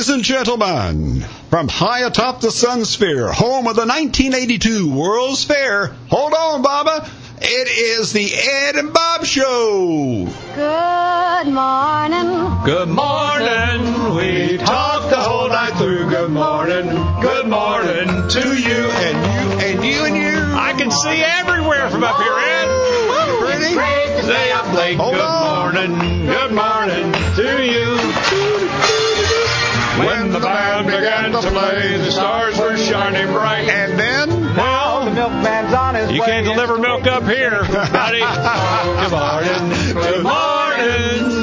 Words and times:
Ladies 0.00 0.14
and 0.14 0.24
gentlemen, 0.24 1.20
from 1.50 1.68
high 1.68 2.06
atop 2.06 2.40
the 2.40 2.50
Sun 2.50 2.86
Sphere, 2.86 3.30
home 3.30 3.66
of 3.66 3.76
the 3.76 3.84
1982 3.84 4.90
World's 4.90 5.44
Fair, 5.44 5.88
hold 6.08 6.32
on, 6.32 6.62
Baba, 6.62 7.06
it 7.42 7.68
is 7.68 8.10
the 8.14 8.32
Ed 8.34 8.76
and 8.76 8.94
Bob 8.94 9.26
Show. 9.26 10.26
Good 10.54 11.52
morning. 11.52 12.64
Good 12.64 12.88
morning. 12.88 14.14
We 14.16 14.56
talk 14.56 15.10
the 15.10 15.20
whole 15.20 15.50
night 15.50 15.74
through. 15.76 16.08
Good 16.08 16.30
morning. 16.30 16.86
Good 17.20 17.46
morning 17.48 18.08
to 18.30 18.58
you 18.58 18.88
And 19.04 19.18
you, 19.20 19.66
and 19.66 19.84
you, 19.84 20.04
and 20.06 20.16
you. 20.16 20.54
I 20.56 20.72
can 20.78 20.90
see 20.90 21.22
everywhere 21.22 21.90
from 21.90 22.04
up 22.04 22.16
here, 22.16 22.38
Ed. 22.38 22.68
Pretty. 23.38 24.22
Stay 24.22 24.50
up 24.52 24.72
late. 24.72 24.96
Hold 24.96 25.12
Good 25.12 25.20
on. 25.20 25.74
morning. 25.74 26.24
Good 26.24 26.52
morning 26.52 27.12
to 27.36 27.66
you. 27.66 28.49
When 30.06 30.32
the 30.32 30.40
band 30.40 30.86
began 30.86 31.32
to 31.32 31.40
play, 31.50 31.96
the 31.98 32.10
stars 32.10 32.58
were 32.58 32.76
shining 32.76 33.32
bright. 33.32 33.68
And 33.68 33.98
then, 33.98 34.54
Well, 34.56 35.04
The 35.04 35.10
milkman's 35.12 35.74
on 35.74 35.94
his 35.94 36.10
you 36.12 36.22
can't 36.22 36.46
deliver 36.46 36.78
milk 36.78 37.06
up 37.06 37.24
here, 37.24 37.62
buddy. 37.92 38.20
Good 39.00 39.10
morning. 39.12 39.94
Good 39.94 40.22
morning. 40.22 41.39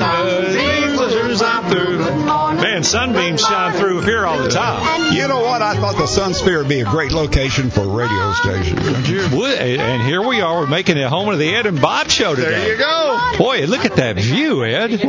Man, 2.78 2.84
sunbeams 2.84 3.42
shine 3.42 3.74
through 3.74 4.02
here 4.02 4.24
all 4.24 4.38
the 4.38 4.50
time. 4.50 5.12
you 5.12 5.28
know 5.28 5.40
what? 5.40 5.64
I 5.64 5.74
thought 5.80 5.98
the 5.98 6.06
Sun 6.06 6.36
Sphere 6.36 6.60
would 6.60 6.70
be 6.70 6.82
a 6.82 6.86
great 6.86 7.12
location 7.12 7.72
for 7.72 7.82
a 7.82 7.88
radio 7.88 8.34
station. 8.34 8.78
And 8.78 10.02
here 10.04 10.22
we 10.22 10.42
are. 10.42 10.60
We're 10.60 10.68
making 10.68 10.98
it 10.98 11.08
home 11.08 11.28
of 11.30 11.40
the 11.40 11.56
Ed 11.56 11.66
and 11.66 11.82
Bob 11.82 12.10
show 12.10 12.36
today. 12.36 12.52
There 12.52 12.72
you 12.74 12.78
go. 12.78 13.32
Boy, 13.40 13.66
look 13.66 13.84
at 13.84 13.96
that 13.96 14.18
view, 14.18 14.64
Ed. 14.64 15.02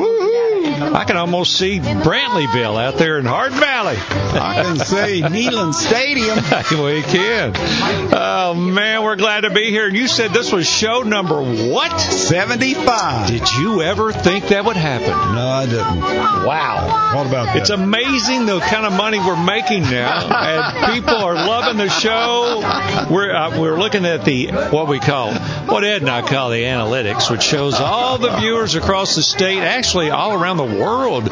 I 0.81 1.05
can 1.05 1.17
almost 1.17 1.59
see 1.59 1.79
Brantleyville 1.81 2.83
out 2.83 2.95
there 2.95 3.19
in 3.19 3.27
Hardin 3.27 3.59
Valley. 3.59 3.97
I 3.99 4.63
can 4.63 4.79
see 4.79 5.23
Neyland 5.23 5.75
Stadium. 5.75 6.37
we 6.85 7.03
can. 7.03 7.53
Oh 8.15 8.55
man, 8.55 9.03
we're 9.03 9.17
glad 9.17 9.43
to 9.43 9.51
be 9.51 9.71
here. 9.71 9.89
And 9.89 9.97
you 9.97 10.09
said 10.09 10.33
this 10.33 10.53
was 10.53 10.67
show 10.67 11.03
number 11.03 11.43
what? 11.43 11.99
75. 12.01 13.29
Did 13.29 13.53
you 13.53 13.83
ever 13.83 14.13
think 14.13 14.49
that 14.49 14.65
would 14.65 14.77
happen? 14.77 15.09
No, 15.09 15.49
I 15.49 15.67
didn't. 15.67 16.01
Wow. 16.47 17.15
What 17.17 17.27
about 17.27 17.47
that? 17.47 17.58
It's 17.59 17.71
amazing 17.71 18.47
the 18.47 18.61
kind 18.61 18.87
of 18.87 18.93
money 18.93 19.19
we're 19.19 19.43
making 19.43 19.83
now, 19.83 20.29
and 20.33 20.95
people 20.95 21.15
are 21.17 21.35
loving 21.35 21.77
the 21.77 21.89
show. 21.89 22.61
We're 23.11 23.35
uh, 23.35 23.59
we're 23.61 23.79
looking 23.79 24.05
at 24.05 24.25
the 24.25 24.49
what 24.71 24.87
we 24.89 24.99
call 25.01 25.33
what 25.35 25.85
Ed 25.85 26.03
and 26.03 26.11
I 26.11 26.23
call 26.23 26.51
the 26.51 26.63
analytics, 26.63 27.31
which 27.31 27.43
shows 27.43 27.75
all 27.75 28.19
the 28.19 28.37
viewers 28.39 28.75
across 28.75 29.17
the 29.17 29.23
state, 29.23 29.59
actually 29.59 30.11
all 30.11 30.33
around 30.35 30.57
the 30.59 30.65
world, 30.83 31.25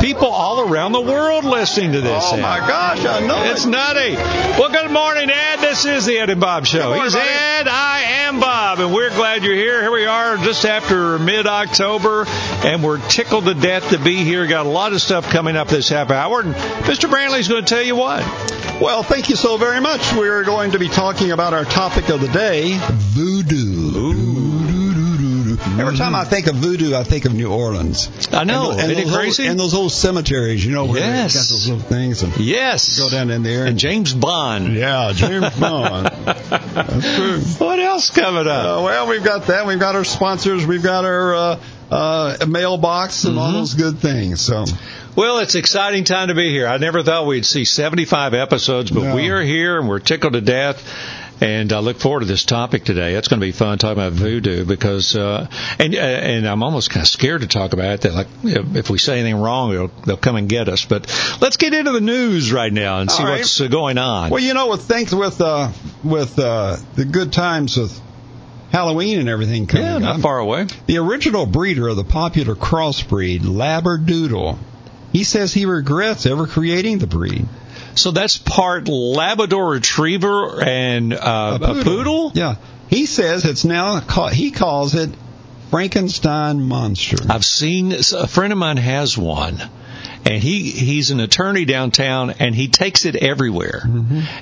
people 0.00 0.28
all 0.28 0.60
around 0.68 0.92
the 0.92 1.00
world 1.00 1.44
listening 1.44 1.92
to 1.92 2.00
this. 2.00 2.22
Oh 2.26 2.36
Ed. 2.36 2.42
my 2.42 2.58
gosh, 2.58 3.04
I 3.04 3.26
know 3.26 3.42
It's 3.44 3.64
it. 3.64 3.68
nutty. 3.70 4.14
Well, 4.60 4.70
good 4.70 4.90
morning, 4.90 5.30
Ed. 5.30 5.56
This 5.56 5.84
is 5.86 6.04
the 6.06 6.18
Ed 6.18 6.30
and 6.30 6.40
Bob 6.40 6.66
Show. 6.66 6.88
morning, 6.88 7.04
He's 7.04 7.14
buddy. 7.14 7.28
Ed, 7.28 7.68
I 7.68 8.00
am 8.26 8.40
Bob, 8.40 8.80
and 8.80 8.92
we're 8.92 9.10
glad 9.10 9.42
you're 9.42 9.54
here. 9.54 9.80
Here 9.80 9.90
we 9.92 10.06
are 10.06 10.36
just 10.36 10.64
after 10.64 11.18
mid 11.18 11.46
October, 11.46 12.24
and 12.64 12.82
we're 12.82 12.98
tickled 13.08 13.44
to 13.46 13.54
death 13.54 13.90
to 13.90 13.98
be 13.98 14.16
here. 14.24 14.46
Got 14.46 14.66
a 14.66 14.68
lot 14.68 14.92
of 14.92 15.00
stuff 15.00 15.30
coming 15.30 15.56
up 15.56 15.61
this 15.68 15.88
half 15.88 16.10
hour, 16.10 16.40
and 16.40 16.54
Mr. 16.54 17.08
Brantley's 17.10 17.48
going 17.48 17.64
to 17.64 17.68
tell 17.74 17.82
you 17.82 17.96
what. 17.96 18.20
Well, 18.80 19.02
thank 19.02 19.28
you 19.28 19.36
so 19.36 19.56
very 19.58 19.80
much. 19.80 20.12
We're 20.14 20.44
going 20.44 20.72
to 20.72 20.78
be 20.78 20.88
talking 20.88 21.30
about 21.30 21.54
our 21.54 21.64
topic 21.64 22.08
of 22.08 22.20
the 22.20 22.28
day, 22.28 22.78
voodoo. 22.90 24.30
Every 25.80 25.96
time 25.96 26.14
I 26.14 26.24
think 26.24 26.48
of 26.48 26.56
voodoo, 26.56 26.94
I 26.94 27.02
think 27.04 27.24
of 27.24 27.34
New 27.34 27.50
Orleans. 27.50 28.28
I 28.32 28.44
know. 28.44 28.72
And, 28.72 28.80
and 28.80 28.90
Isn't 28.92 29.02
it 29.02 29.06
those 29.06 29.16
crazy? 29.16 29.42
Old, 29.44 29.50
and 29.52 29.60
those 29.60 29.74
old 29.74 29.92
cemeteries, 29.92 30.64
you 30.64 30.72
know, 30.72 30.84
where 30.86 30.98
Yes. 30.98 31.32
they 31.32 31.38
got 31.38 31.48
those 31.48 31.68
little 31.68 31.82
things 31.88 32.22
and 32.22 32.36
Yes. 32.38 32.98
go 32.98 33.08
down 33.08 33.30
in 33.30 33.42
there. 33.42 33.66
And 33.66 33.78
James 33.78 34.12
Bond. 34.12 34.74
yeah, 34.74 35.12
James 35.14 35.48
Bond. 35.60 36.06
That's 36.24 37.16
true. 37.16 37.40
What 37.66 37.78
else 37.78 38.10
coming 38.10 38.46
up? 38.48 38.80
Uh, 38.80 38.82
well, 38.84 39.06
we've 39.08 39.24
got 39.24 39.46
that. 39.46 39.66
We've 39.66 39.78
got 39.80 39.94
our 39.94 40.04
sponsors. 40.04 40.66
We've 40.66 40.82
got 40.82 41.04
our 41.04 41.34
uh, 41.34 41.60
uh, 41.90 42.46
mailbox 42.48 43.24
and 43.24 43.32
Mm-hmm. 43.36 43.42
all 43.42 43.52
those 43.52 43.74
good 43.74 43.98
things. 43.98 44.40
So, 44.40 44.64
Well, 45.14 45.38
it's 45.40 45.54
exciting 45.54 46.04
time 46.04 46.28
to 46.28 46.34
be 46.34 46.50
here. 46.50 46.66
I 46.66 46.78
never 46.78 47.02
thought 47.02 47.26
we'd 47.26 47.44
see 47.44 47.64
75 47.64 48.32
episodes, 48.32 48.90
but 48.90 49.02
No. 49.02 49.14
we 49.14 49.28
are 49.28 49.42
here 49.42 49.78
and 49.78 49.86
we're 49.88 49.98
tickled 49.98 50.32
to 50.32 50.40
death. 50.40 50.82
And 51.42 51.72
I 51.72 51.80
look 51.80 51.98
forward 51.98 52.20
to 52.20 52.26
this 52.26 52.44
topic 52.44 52.84
today. 52.84 53.14
It's 53.14 53.26
going 53.26 53.40
to 53.40 53.44
be 53.44 53.50
fun 53.52 53.76
talking 53.76 54.00
about 54.00 54.12
voodoo 54.12 54.64
because, 54.64 55.16
uh, 55.16 55.48
and 55.78 55.92
uh, 55.92 55.98
and 55.98 56.46
I'm 56.46 56.62
almost 56.62 56.88
kind 56.90 57.02
of 57.02 57.08
scared 57.08 57.40
to 57.40 57.48
talk 57.48 57.72
about 57.72 57.94
it. 57.94 58.00
That 58.02 58.14
like 58.14 58.28
if 58.44 58.88
we 58.88 58.96
say 58.98 59.18
anything 59.18 59.40
wrong, 59.40 59.72
they'll, 59.72 59.88
they'll 60.06 60.16
come 60.16 60.36
and 60.36 60.48
get 60.48 60.68
us. 60.68 60.84
But 60.84 61.08
let's 61.40 61.56
get 61.56 61.74
into 61.74 61.90
the 61.90 62.00
news 62.00 62.52
right 62.52 62.72
now 62.72 63.00
and 63.00 63.10
see 63.10 63.24
right. 63.24 63.38
what's 63.38 63.60
uh, 63.60 63.66
going 63.66 63.98
on. 63.98 64.30
well, 64.30 64.40
you 64.40 64.54
know, 64.54 64.68
with 64.68 64.82
things 64.82 65.12
with 65.12 65.40
uh, 65.40 65.72
with 66.04 66.38
uh, 66.38 66.76
the 66.94 67.04
good 67.04 67.32
times 67.32 67.76
with 67.76 68.00
Halloween 68.70 69.18
and 69.18 69.28
everything 69.28 69.66
coming 69.66 69.84
yeah, 69.84 69.98
not 69.98 70.16
up, 70.16 70.20
far 70.22 70.38
away. 70.38 70.66
the 70.86 70.98
original 70.98 71.44
breeder 71.44 71.88
of 71.88 71.96
the 71.96 72.04
popular 72.04 72.54
crossbreed 72.54 73.40
Labradoodle, 73.40 74.58
he 75.12 75.24
says 75.24 75.52
he 75.52 75.66
regrets 75.66 76.26
ever 76.26 76.46
creating 76.46 76.98
the 76.98 77.06
breed. 77.06 77.46
So 77.94 78.10
that's 78.10 78.38
part 78.38 78.88
Labrador 78.88 79.70
Retriever 79.70 80.62
and 80.64 81.12
uh, 81.12 81.58
a 81.60 81.84
poodle. 81.84 82.32
Yeah, 82.34 82.54
he 82.88 83.04
says 83.06 83.44
it's 83.44 83.64
now 83.64 84.00
he 84.30 84.50
calls 84.50 84.94
it 84.94 85.10
Frankenstein 85.70 86.60
monster. 86.62 87.16
I've 87.28 87.44
seen 87.44 87.92
a 87.92 88.26
friend 88.26 88.52
of 88.52 88.58
mine 88.58 88.76
has 88.76 89.16
one, 89.16 89.56
and 90.24 90.42
he 90.42 90.70
he's 90.70 91.10
an 91.10 91.20
attorney 91.20 91.64
downtown, 91.64 92.30
and 92.40 92.54
he 92.54 92.68
takes 92.68 93.04
it 93.04 93.16
everywhere. 93.16 93.82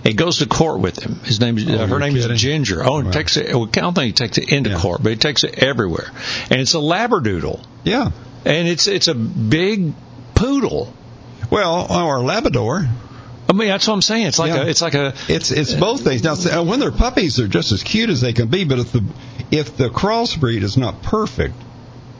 It 0.04 0.14
goes 0.14 0.38
to 0.38 0.46
court 0.46 0.80
with 0.80 1.00
him. 1.02 1.20
His 1.24 1.40
name 1.40 1.56
is 1.58 1.66
uh, 1.68 1.70
her 1.70 1.76
Mm-hmm. 1.76 1.82
Oh, 1.82 1.86
you're 1.86 1.98
name 2.00 2.12
kidding. 2.14 2.30
is 2.32 2.40
Ginger. 2.40 2.84
Oh, 2.84 2.96
and 2.98 3.06
Wow. 3.06 3.12
takes 3.12 3.36
it. 3.36 3.54
Well, 3.54 3.64
I 3.64 3.80
don't 3.80 3.94
think 3.94 4.06
he 4.06 4.12
takes 4.12 4.38
it 4.38 4.52
into 4.52 4.70
Yeah. 4.70 4.78
court, 4.78 5.02
but 5.02 5.10
he 5.10 5.16
takes 5.16 5.44
it 5.44 5.58
everywhere, 5.62 6.10
and 6.50 6.60
it's 6.60 6.74
a 6.74 6.78
Labradoodle, 6.78 7.60
Yeah. 7.84 8.10
and 8.44 8.68
it's 8.68 8.86
it's 8.88 9.08
a 9.08 9.14
big 9.14 9.92
poodle. 10.40 10.92
Well, 11.50 11.86
or 11.90 12.20
Labrador. 12.22 12.86
I 13.48 13.52
mean, 13.52 13.68
that's 13.68 13.86
what 13.88 13.94
I'm 13.94 14.02
saying. 14.02 14.26
It's 14.26 14.38
like 14.38 14.52
Yeah. 14.52 14.62
a 14.62 14.66
it's 14.66 14.80
like 14.82 14.94
a 14.94 15.12
It's 15.28 15.50
it's 15.50 15.74
both 15.74 16.02
things. 16.04 16.22
Now, 16.22 16.62
when 16.62 16.78
they're 16.80 16.92
puppies, 16.92 17.36
they're 17.36 17.48
just 17.48 17.72
as 17.72 17.82
cute 17.82 18.08
as 18.10 18.20
they 18.20 18.32
can 18.32 18.46
be. 18.48 18.64
But 18.64 18.78
if 18.78 18.92
the 18.92 19.04
if 19.50 19.76
the 19.76 19.88
crossbreed 19.88 20.62
is 20.62 20.76
not 20.76 21.02
perfect, 21.02 21.54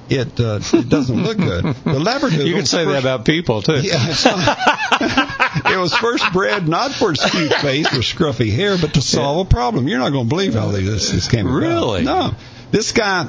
it 0.08 0.40
uh, 0.40 0.58
it 0.72 0.88
doesn't 0.88 1.22
look 1.22 1.36
good. 1.38 1.64
The 1.84 2.00
Labrador. 2.10 2.42
you 2.44 2.54
can 2.54 2.66
say 2.66 2.84
that 2.84 2.98
about 2.98 3.24
people 3.24 3.62
too. 3.62 3.80
Yeah, 3.80 3.94
it 5.74 5.78
was 5.78 5.94
first 5.94 6.24
bred 6.32 6.66
not 6.68 6.90
for 6.92 7.12
its 7.12 7.28
cute 7.30 7.54
face 7.54 7.86
or 7.92 8.00
scruffy 8.00 8.50
hair, 8.50 8.76
but 8.76 8.94
to 8.94 9.02
solve 9.02 9.46
a 9.46 9.48
problem. 9.50 9.86
You're 9.86 10.00
not 10.00 10.10
going 10.10 10.24
to 10.24 10.28
believe 10.28 10.54
how 10.54 10.68
this 10.72 11.10
this 11.12 11.28
came 11.28 11.46
about. 11.46 11.56
Really? 11.56 12.02
No, 12.02 12.34
this 12.72 12.90
guy. 12.90 13.28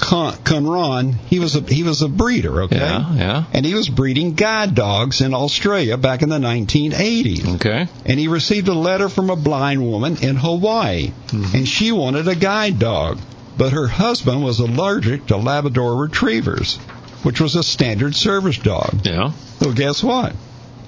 Con- 0.00 0.32
Conron, 0.44 1.14
he 1.28 1.38
was 1.38 1.56
a 1.56 1.60
he 1.60 1.82
was 1.82 2.00
a 2.00 2.08
breeder, 2.08 2.62
okay, 2.62 2.78
Yeah, 2.78 3.14
yeah. 3.14 3.44
and 3.52 3.66
he 3.66 3.74
was 3.74 3.86
breeding 3.88 4.32
guide 4.32 4.74
dogs 4.74 5.20
in 5.20 5.34
Australia 5.34 5.98
back 5.98 6.22
in 6.22 6.30
the 6.30 6.38
1980s 6.38 7.56
Okay. 7.56 7.86
and 8.06 8.18
he 8.18 8.26
received 8.28 8.68
a 8.68 8.72
letter 8.74 9.08
from 9.10 9.28
a 9.28 9.36
blind 9.36 9.82
woman 9.86 10.16
in 10.22 10.36
Hawaii, 10.36 11.12
mm-hmm. 11.28 11.54
and 11.54 11.68
she 11.68 11.92
wanted 11.92 12.28
a 12.28 12.34
guide 12.34 12.78
dog, 12.78 13.18
but 13.58 13.72
her 13.74 13.86
husband 13.86 14.42
was 14.42 14.58
allergic 14.58 15.26
to 15.26 15.36
Labrador 15.36 15.94
retrievers, 15.96 16.76
which 17.22 17.38
was 17.40 17.54
a 17.56 17.62
standard 17.62 18.14
service 18.14 18.56
dog. 18.56 19.04
Yeah. 19.04 19.32
So 19.60 19.70
guess 19.72 20.02
what? 20.02 20.34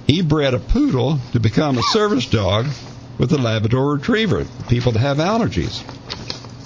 He 0.07 0.23
bred 0.23 0.55
a 0.55 0.59
poodle 0.59 1.19
to 1.33 1.39
become 1.39 1.77
a 1.77 1.83
service 1.83 2.27
dog 2.27 2.67
with 3.19 3.31
a 3.33 3.39
Labrador 3.39 3.93
retriever. 3.95 4.47
People 4.69 4.93
that 4.93 5.01
have 5.01 5.19
allergies, 5.19 5.83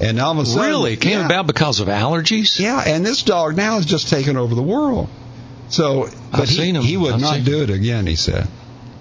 and 0.00 0.20
all 0.20 0.32
of 0.32 0.38
a 0.38 0.46
sudden, 0.46 0.70
Really, 0.70 0.92
it 0.94 1.00
came 1.00 1.20
yeah, 1.20 1.26
about 1.26 1.46
because 1.46 1.80
of 1.80 1.88
allergies. 1.88 2.58
Yeah, 2.58 2.82
and 2.86 3.04
this 3.04 3.22
dog 3.22 3.56
now 3.56 3.76
has 3.76 3.86
just 3.86 4.08
taken 4.08 4.36
over 4.36 4.54
the 4.54 4.62
world. 4.62 5.08
So, 5.68 6.08
but 6.30 6.42
I've 6.42 6.48
he, 6.48 6.72
he 6.72 6.96
would 6.96 7.14
I've 7.14 7.20
not 7.20 7.44
do 7.44 7.62
it 7.62 7.70
again. 7.70 8.06
He 8.06 8.16
said. 8.16 8.46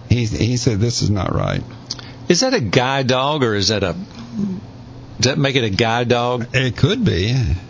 He 0.10 0.26
he 0.26 0.58
said 0.58 0.80
this 0.80 1.02
is 1.02 1.10
not 1.10 1.34
right. 1.34 1.64
Is 2.28 2.40
that 2.40 2.54
a 2.54 2.62
guide 2.62 3.08
dog 3.08 3.44
or 3.44 3.54
is 3.54 3.68
that 3.68 3.84
a 3.84 3.96
that 5.26 5.38
make 5.38 5.56
it 5.56 5.64
a 5.64 5.70
guide 5.70 6.08
dog 6.10 6.48
It 6.54 6.76
could 6.78 7.06
be. 7.06 7.30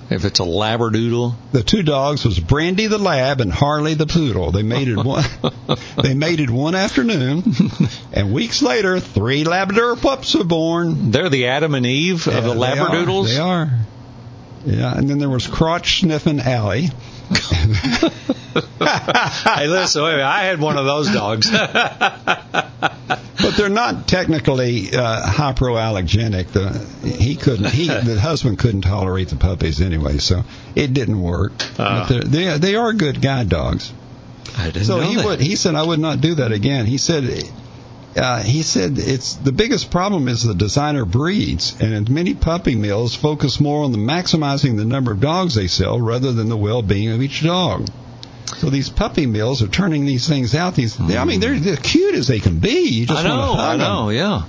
if 0.10 0.24
it's 0.24 0.40
a 0.40 0.44
labradoodle? 0.44 1.36
The 1.52 1.64
two 1.64 1.84
dogs 1.84 2.24
was 2.24 2.40
Brandy 2.40 2.88
the 2.88 2.98
lab 2.98 3.42
and 3.42 3.52
Harley 3.52 3.96
the 3.96 4.06
poodle. 4.06 4.52
They 4.52 4.64
mated 4.64 4.98
one. 5.04 5.24
they 6.02 6.14
mated 6.14 6.50
one 6.50 6.76
afternoon, 6.76 7.44
and 8.14 8.34
weeks 8.34 8.62
later, 8.62 9.00
three 9.00 9.44
Labrador 9.44 9.96
pups 9.96 10.36
were 10.36 10.44
born. 10.44 11.12
They're 11.12 11.30
the 11.30 11.48
Adam 11.48 11.76
and 11.76 11.86
Eve 11.86 12.28
of 12.28 12.44
the 12.44 12.54
Yeah, 12.56 12.76
they 12.76 12.80
are. 12.80 12.88
labradoodles. 12.90 13.28
They 13.30 13.40
are. 13.40 13.80
Yeah, 14.66 14.98
and 14.98 15.10
then 15.10 15.20
there 15.20 15.30
was 15.30 15.46
crotch 15.48 16.00
sniffing 16.02 16.40
Allie. 16.40 16.90
Hey, 19.56 19.68
listen, 19.68 20.04
wait 20.04 20.14
a 20.14 20.18
minute, 20.18 20.26
I 20.26 20.44
had 20.46 20.60
one 20.60 20.78
of 20.78 20.86
those 20.86 21.12
dogs. 21.12 21.50
But 23.46 23.58
they're 23.58 23.70
not 23.70 24.08
technically 24.08 24.96
uh, 24.96 25.24
hypoallergenic. 25.24 26.48
The 26.48 27.08
he 27.08 27.36
couldn't. 27.36 27.70
He 27.70 27.88
the 27.88 28.20
husband 28.20 28.58
couldn't 28.58 28.82
tolerate 28.82 29.28
the 29.28 29.36
puppies 29.36 29.82
anyway, 29.82 30.18
so 30.18 30.44
it 30.74 30.94
didn't 30.94 31.22
work. 31.22 31.52
Ah. 31.78 32.08
But 32.10 32.10
they're, 32.10 32.24
they 32.24 32.58
they 32.58 32.76
are 32.76 32.92
good 32.94 33.22
guide 33.22 33.50
dogs. 33.50 33.94
I 34.58 34.72
didn't 34.72 34.86
so 34.86 35.00
know 35.00 35.08
he 35.08 35.16
that. 35.18 35.26
would. 35.26 35.42
He 35.42 35.58
said 35.58 35.76
I 35.76 35.84
would 35.84 36.00
not 36.00 36.22
do 36.22 36.36
that 36.36 36.52
again. 36.52 36.86
He 36.88 36.98
said. 36.98 37.44
Uh, 38.16 38.42
he 38.42 38.62
said 38.64 38.98
it's 38.98 39.34
the 39.36 39.52
biggest 39.52 39.92
problem 39.92 40.30
is 40.30 40.44
the 40.44 40.54
designer 40.56 41.04
breeds, 41.04 41.76
and 41.82 42.10
many 42.10 42.34
puppy 42.34 42.76
mills 42.76 43.14
focus 43.14 43.60
more 43.60 43.84
on 43.84 43.92
the 43.92 43.98
maximizing 43.98 44.78
the 44.78 44.86
number 44.86 45.12
of 45.12 45.20
dogs 45.20 45.56
they 45.56 45.68
sell 45.68 46.00
rather 46.00 46.32
than 46.32 46.48
the 46.48 46.56
well-being 46.56 47.12
of 47.12 47.22
each 47.22 47.44
dog. 47.44 47.88
So 48.58 48.70
these 48.70 48.90
puppy 48.90 49.26
mills 49.26 49.62
are 49.62 49.68
turning 49.68 50.06
these 50.06 50.28
things 50.30 50.56
out. 50.56 50.76
These, 50.76 50.98
I 51.00 51.26
mean, 51.26 51.42
they're, 51.42 51.60
they're 51.60 51.76
cute 51.76 52.16
as 52.16 52.28
they 52.28 52.40
can 52.40 52.60
be. 52.60 52.88
You 52.88 53.06
just 53.06 53.26
I 53.26 53.28
know, 53.28 53.38
want 53.38 53.52
to 53.52 53.64
hug 53.64 53.80
I 53.82 53.84
know, 53.84 54.10
yeah. 54.10 54.44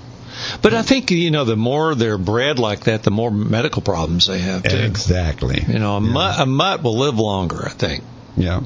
But 0.62 0.74
I 0.74 0.82
think 0.82 1.10
you 1.10 1.30
know 1.30 1.44
the 1.44 1.56
more 1.56 1.94
they're 1.94 2.18
bred 2.18 2.58
like 2.58 2.84
that, 2.84 3.02
the 3.02 3.10
more 3.10 3.30
medical 3.30 3.82
problems 3.82 4.26
they 4.26 4.38
have 4.38 4.62
too. 4.62 4.76
Exactly. 4.76 5.64
You 5.66 5.78
know, 5.78 5.96
a, 5.96 6.00
Yeah. 6.00 6.12
mutt, 6.12 6.40
a 6.40 6.46
mutt 6.46 6.82
will 6.82 6.98
live 6.98 7.18
longer, 7.18 7.64
I 7.66 7.70
think. 7.70 8.04
Yeah. 8.36 8.60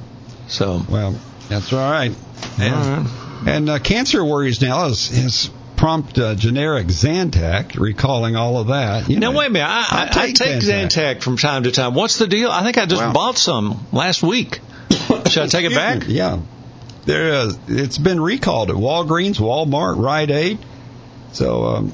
So, 0.48 0.82
Well, 0.90 1.14
that's 1.48 1.72
all 1.72 1.78
right. 1.90 2.12
And, 2.58 2.74
all 2.74 2.80
right. 3.02 3.19
And 3.46 3.68
uh, 3.70 3.78
cancer 3.78 4.24
worries 4.24 4.60
now 4.60 4.86
is, 4.86 5.10
is 5.12 5.50
prompt 5.76 6.18
uh, 6.18 6.34
generic 6.34 6.88
Zantac, 6.88 7.78
recalling 7.78 8.36
all 8.36 8.58
of 8.58 8.66
that. 8.68 9.08
You 9.08 9.18
now 9.18 9.30
know, 9.32 9.38
wait 9.38 9.46
a 9.46 9.50
minute. 9.50 9.66
I, 9.66 9.80
I, 9.80 9.98
I 9.98 10.02
I 10.04 10.26
take 10.26 10.34
take 10.36 10.62
Zantac. 10.62 10.90
Zantac 11.18 11.22
from 11.22 11.36
time 11.36 11.62
to 11.64 11.70
time. 11.72 11.94
What's 11.94 12.18
the 12.18 12.26
deal? 12.26 12.50
I 12.50 12.62
think 12.62 12.78
I 12.78 12.86
just 12.86 13.00
Well- 13.02 13.12
bought 13.12 13.38
some 13.38 13.86
last 13.92 14.22
week. 14.22 14.60
Should 15.28 15.42
I 15.44 15.46
take 15.46 15.64
it 15.64 15.74
back? 15.74 16.04
Yeah. 16.08 16.40
There 17.06 17.46
is. 17.46 17.58
It's 17.68 17.98
been 17.98 18.20
recalled 18.20 18.70
at 18.70 18.76
Walgreens, 18.76 19.36
Walmart, 19.36 19.96
Rite 19.96 20.30
Aid. 20.30 20.58
So 21.32 21.64
um, 21.64 21.92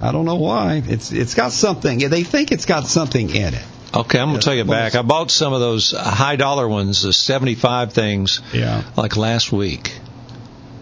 I 0.00 0.10
don't 0.12 0.24
know 0.24 0.36
why. 0.36 0.82
It's 0.86 1.12
it's 1.12 1.34
got 1.34 1.52
something. 1.52 1.98
They 2.08 2.24
think 2.24 2.50
it's 2.50 2.66
got 2.66 2.86
something 2.86 3.28
in 3.30 3.54
it. 3.54 3.62
Okay, 3.94 4.18
I'm 4.18 4.28
gonna 4.28 4.34
Yeah, 4.38 4.40
take 4.40 4.58
it 4.60 4.66
back. 4.66 4.94
I 4.94 5.02
bought 5.02 5.30
some 5.30 5.52
of 5.52 5.60
those 5.60 5.92
high 5.92 6.36
dollar 6.36 6.68
ones, 6.68 7.02
the 7.02 7.12
75 7.12 7.92
things, 7.92 8.40
Yeah. 8.52 8.82
like 8.96 9.16
last 9.16 9.52
week. 9.52 9.92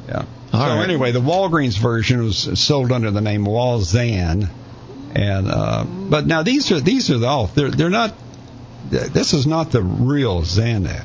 Yeah. 0.09 0.25
All 0.53 0.61
so 0.61 0.75
right. 0.77 0.85
anyway, 0.85 1.13
the 1.13 1.21
Walgreens 1.21 1.79
version 1.79 2.23
was 2.25 2.59
sold 2.61 2.93
under 2.93 3.11
the 3.11 3.21
name 3.21 3.45
Walzan, 3.45 4.49
and 5.15 5.49
uh, 5.49 5.85
but 5.85 6.27
now 6.27 6.43
these 6.43 6.71
are 6.73 6.81
these 6.81 7.11
are 7.11 7.19
the 7.19 7.27
all 7.27 7.47
they're 7.49 7.71
they're 7.71 7.91
not. 7.91 8.15
This 8.89 9.33
is 9.33 9.47
not 9.49 9.73
the 9.73 9.83
real 9.83 10.43
Xanax, 10.43 11.03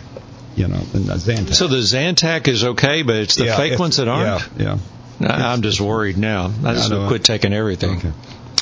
you 0.56 0.68
know, 0.68 0.78
the 0.78 1.00
Zantac. 1.16 1.56
So 1.56 1.68
the 1.68 1.78
Zantac 1.78 2.48
is 2.48 2.64
okay, 2.64 3.02
but 3.02 3.16
it's 3.16 3.36
the 3.36 3.46
Yeah, 3.46 3.58
fake 3.58 3.80
ones 3.80 3.98
that 3.98 4.08
aren't. 4.08 4.48
Yeah, 4.60 4.78
yeah. 5.20 5.28
I- 5.28 5.52
I'm 5.52 5.64
just 5.64 5.82
worried 5.82 6.18
now. 6.18 6.52
I 6.64 6.74
just 6.76 6.92
I 6.92 7.08
quit 7.08 7.24
taking 7.24 7.54
everything. 7.54 7.98
Okay. 7.98 8.12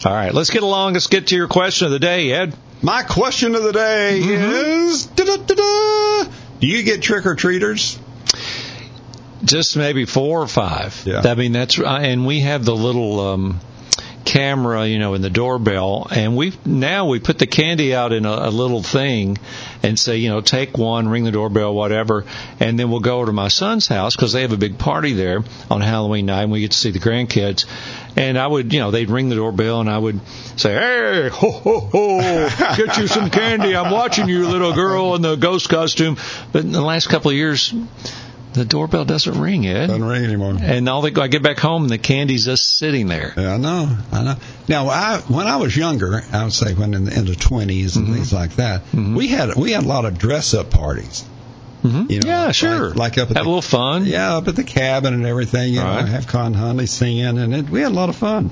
All 0.05 0.13
right, 0.13 0.33
let's 0.33 0.49
get 0.51 0.63
along. 0.63 0.93
Let's 0.93 1.07
get 1.07 1.27
to 1.27 1.35
your 1.35 1.49
question 1.49 1.87
of 1.87 1.91
the 1.91 1.99
day, 1.99 2.31
Ed. 2.31 2.55
My 2.81 3.03
question 3.03 3.53
of 3.55 3.63
the 3.63 3.73
day 3.73 4.21
Mm-hmm. 4.23 4.87
is: 4.89 5.05
da-da-da-da, 5.07 6.31
Do 6.61 6.67
you 6.67 6.83
get 6.83 7.01
trick 7.01 7.25
or 7.25 7.35
treaters? 7.35 7.99
Just 9.49 9.75
maybe 9.75 10.05
four 10.05 10.41
or 10.41 10.47
five. 10.47 11.03
Yeah. 11.05 11.21
I 11.25 11.35
mean, 11.35 11.51
that's 11.51 11.79
and 11.79 12.25
we 12.25 12.41
have 12.41 12.63
the 12.65 12.75
little 12.75 13.19
um, 13.19 13.59
camera, 14.29 14.85
you 14.85 14.99
know, 14.99 15.15
in 15.15 15.23
the 15.23 15.29
doorbell, 15.29 16.07
and 16.11 16.35
we 16.35 16.53
now 16.63 17.07
we 17.07 17.19
put 17.19 17.39
the 17.39 17.47
candy 17.47 17.95
out 17.95 18.13
in 18.13 18.25
a, 18.25 18.31
a 18.31 18.51
little 18.51 18.83
thing, 18.83 19.37
and 19.81 19.97
say, 19.97 20.17
you 20.17 20.29
know, 20.29 20.41
take 20.41 20.77
one, 20.77 21.07
ring 21.07 21.23
the 21.23 21.31
doorbell, 21.31 21.73
whatever, 21.73 22.25
and 22.59 22.79
then 22.79 22.91
we'll 22.91 22.99
go 22.99 23.17
over 23.17 23.27
to 23.27 23.31
my 23.31 23.47
son's 23.47 23.87
house 23.87 24.15
because 24.15 24.31
they 24.31 24.41
have 24.41 24.51
a 24.51 24.57
big 24.57 24.77
party 24.77 25.13
there 25.13 25.43
on 25.71 25.81
Halloween 25.81 26.27
night, 26.27 26.43
and 26.43 26.51
we 26.51 26.61
get 26.61 26.71
to 26.71 26.77
see 26.77 26.91
the 26.91 26.99
grandkids. 26.99 27.65
And 28.15 28.37
I 28.37 28.45
would, 28.45 28.71
you 28.73 28.79
know, 28.79 28.91
they'd 28.91 29.09
ring 29.09 29.29
the 29.29 29.35
doorbell, 29.35 29.81
and 29.81 29.89
I 29.89 29.97
would 29.97 30.19
say, 30.57 30.73
"Hey, 30.73 31.29
ho 31.29 31.51
ho 31.51 31.79
ho, 31.79 32.49
get 32.77 32.97
you 32.97 33.07
some 33.07 33.29
candy. 33.29 33.75
I'm 33.75 33.91
watching 33.91 34.27
you, 34.27 34.47
little 34.47 34.73
girl 34.73 35.15
in 35.15 35.21
the 35.21 35.35
ghost 35.35 35.69
costume." 35.69 36.17
But 36.51 36.63
in 36.63 36.71
the 36.71 36.81
last 36.81 37.09
couple 37.09 37.31
of 37.31 37.37
years, 37.37 37.73
the 38.53 38.65
doorbell 38.65 39.05
doesn't 39.05 39.39
ring, 39.39 39.67
Ed. 39.67 39.87
Doesn't 39.87 40.03
ring 40.03 40.23
anymore. 40.23 40.55
And 40.59 40.89
all 40.89 41.01
the, 41.01 41.21
I 41.21 41.27
get 41.27 41.43
back 41.43 41.59
home 41.59 41.83
and 41.83 41.91
the 41.91 41.97
candy's 41.97 42.45
just 42.45 42.77
sitting 42.77 43.07
there. 43.07 43.33
Yeah, 43.37 43.53
I 43.53 43.57
know. 43.57 43.97
I 44.11 44.23
know. 44.23 44.35
Now, 44.67 44.87
I 44.89 45.19
when 45.27 45.47
I 45.47 45.57
was 45.57 45.75
younger, 45.77 46.21
I 46.31 46.43
would 46.43 46.53
say 46.53 46.73
when 46.73 46.93
in 46.93 47.05
the, 47.05 47.17
in 47.17 47.25
the 47.25 47.33
20s 47.33 47.69
Mm-hmm. 47.69 47.99
and 48.05 48.13
things 48.15 48.33
like 48.33 48.55
that, 48.55 48.81
we 48.93 49.27
had 49.27 49.55
we 49.55 49.71
had 49.71 49.83
a 49.83 49.87
lot 49.87 50.05
of 50.05 50.17
dress 50.17 50.53
up 50.53 50.69
parties. 50.71 51.23
Mm-hmm. 51.83 52.11
You 52.11 52.19
know, 52.19 52.27
yeah, 52.27 52.45
like- 52.47 52.55
sure. 52.55 52.89
like 52.93 53.17
up 53.17 53.29
at 53.31 53.37
have 53.37 53.45
the- 53.45 53.49
a 53.49 53.51
little 53.51 53.61
fun. 53.61 54.05
Yeah, 54.05 54.35
up 54.37 54.47
at 54.47 54.55
the 54.55 54.63
cabin 54.65 55.13
and 55.13 55.25
everything. 55.25 55.73
You 55.73 55.81
Right. 55.81 56.01
know, 56.01 56.07
have 56.07 56.27
Con 56.27 56.53
Hunley 56.53 56.89
singing, 56.89 57.37
and 57.37 57.53
it, 57.55 57.69
we 57.69 57.81
had 57.81 57.91
a 57.91 57.95
lot 57.95 58.09
of 58.09 58.15
fun. 58.17 58.51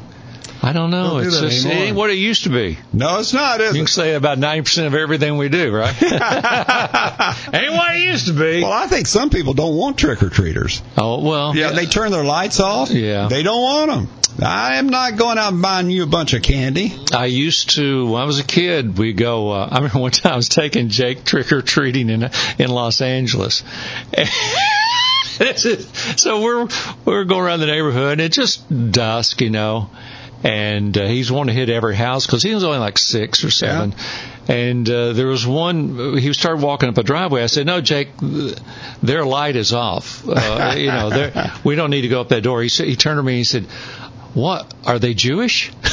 I 0.61 0.73
don't 0.73 0.91
know. 0.91 1.21
Don't 1.21 1.21
do 1.21 1.27
it's 1.27 1.39
just, 1.39 1.65
it 1.65 1.69
ain't 1.69 1.95
what 1.95 2.09
it 2.09 2.17
used 2.17 2.43
to 2.43 2.49
be. 2.49 2.77
No, 2.93 3.19
it's 3.19 3.33
not, 3.33 3.61
is 3.61 3.75
You 3.75 3.81
can 3.83 3.87
say 3.87 4.15
about 4.15 4.37
ninety 4.39 4.63
percent 4.63 4.87
of 4.87 4.95
everything 4.95 5.37
we 5.37 5.49
do, 5.49 5.71
right? 5.71 5.93
ain't 6.01 7.73
what 7.73 7.95
it 7.95 8.03
used 8.03 8.27
to 8.27 8.33
be. 8.33 8.61
Well, 8.61 8.71
I 8.71 8.87
think 8.87 9.07
some 9.07 9.29
people 9.29 9.53
don't 9.53 9.75
want 9.75 9.97
trick 9.97 10.23
or 10.23 10.29
treaters. 10.29 10.81
oh 10.97 11.23
well. 11.23 11.55
Yeah, 11.55 11.71
they 11.71 11.85
turn 11.85 12.11
their 12.11 12.23
lights 12.23 12.59
off. 12.59 12.89
Yeah. 12.89 13.27
they 13.27 13.43
don't 13.43 13.61
want 13.61 13.91
them. 13.91 14.09
I 14.43 14.75
am 14.75 14.89
not 14.89 15.15
going 15.15 15.39
out 15.39 15.53
and 15.53 15.61
buying 15.61 15.89
you 15.89 16.03
a 16.03 16.07
bunch 16.07 16.33
of 16.33 16.43
candy. 16.43 16.95
I 17.11 17.25
used 17.25 17.71
to 17.71 18.05
when 18.05 18.21
I 18.21 18.25
was 18.25 18.39
a 18.39 18.43
kid. 18.43 18.97
We 18.97 19.13
go. 19.13 19.49
Uh, 19.51 19.67
I 19.71 19.75
remember 19.77 19.99
one 19.99 20.11
time 20.11 20.33
I 20.33 20.35
was 20.35 20.49
taking 20.49 20.89
Jake 20.89 21.23
trick 21.23 21.51
or 21.51 21.61
treating 21.61 22.09
in 22.09 22.29
in 22.59 22.69
Los 22.69 23.01
Angeles. 23.01 23.63
So 26.17 26.41
we're 26.41 26.67
we're 27.05 27.23
going 27.25 27.41
around 27.41 27.59
the 27.59 27.67
neighborhood 27.67 28.13
and 28.13 28.21
it's 28.21 28.35
just 28.35 28.91
dusk, 28.91 29.41
you 29.41 29.49
know. 29.49 29.89
And 30.43 30.95
uh, 30.97 31.05
he's 31.07 31.31
wanting 31.31 31.55
to 31.55 31.59
hit 31.59 31.69
every 31.69 31.95
house 31.95 32.25
because 32.25 32.43
he 32.43 32.53
was 32.53 32.63
only 32.63 32.77
like 32.77 32.97
six 32.97 33.43
or 33.43 33.49
seven. 33.49 33.95
And 34.47 34.89
uh, 34.89 35.13
there 35.13 35.27
was 35.27 35.45
one. 35.45 36.17
He 36.17 36.31
started 36.33 36.63
walking 36.63 36.89
up 36.89 36.97
a 36.97 37.03
driveway. 37.03 37.43
I 37.43 37.47
said, 37.47 37.65
"No, 37.65 37.81
Jake, 37.81 38.09
their 39.01 39.25
light 39.25 39.55
is 39.55 39.73
off. 39.73 40.27
Uh, 40.27 40.73
you 40.77 40.87
know, 40.87 41.31
we 41.63 41.75
don't 41.75 41.89
need 41.89 42.03
to 42.03 42.07
go 42.07 42.21
up 42.21 42.29
that 42.29 42.43
door." 42.43 42.61
He 42.61 42.69
said. 42.69 42.87
He 42.87 42.95
turned 42.95 43.17
to 43.17 43.23
me. 43.23 43.33
and 43.33 43.37
He 43.39 43.43
said, 43.43 43.63
"What? 44.33 44.73
Are 44.85 44.99
they 44.99 45.15
Jewish?" 45.15 45.71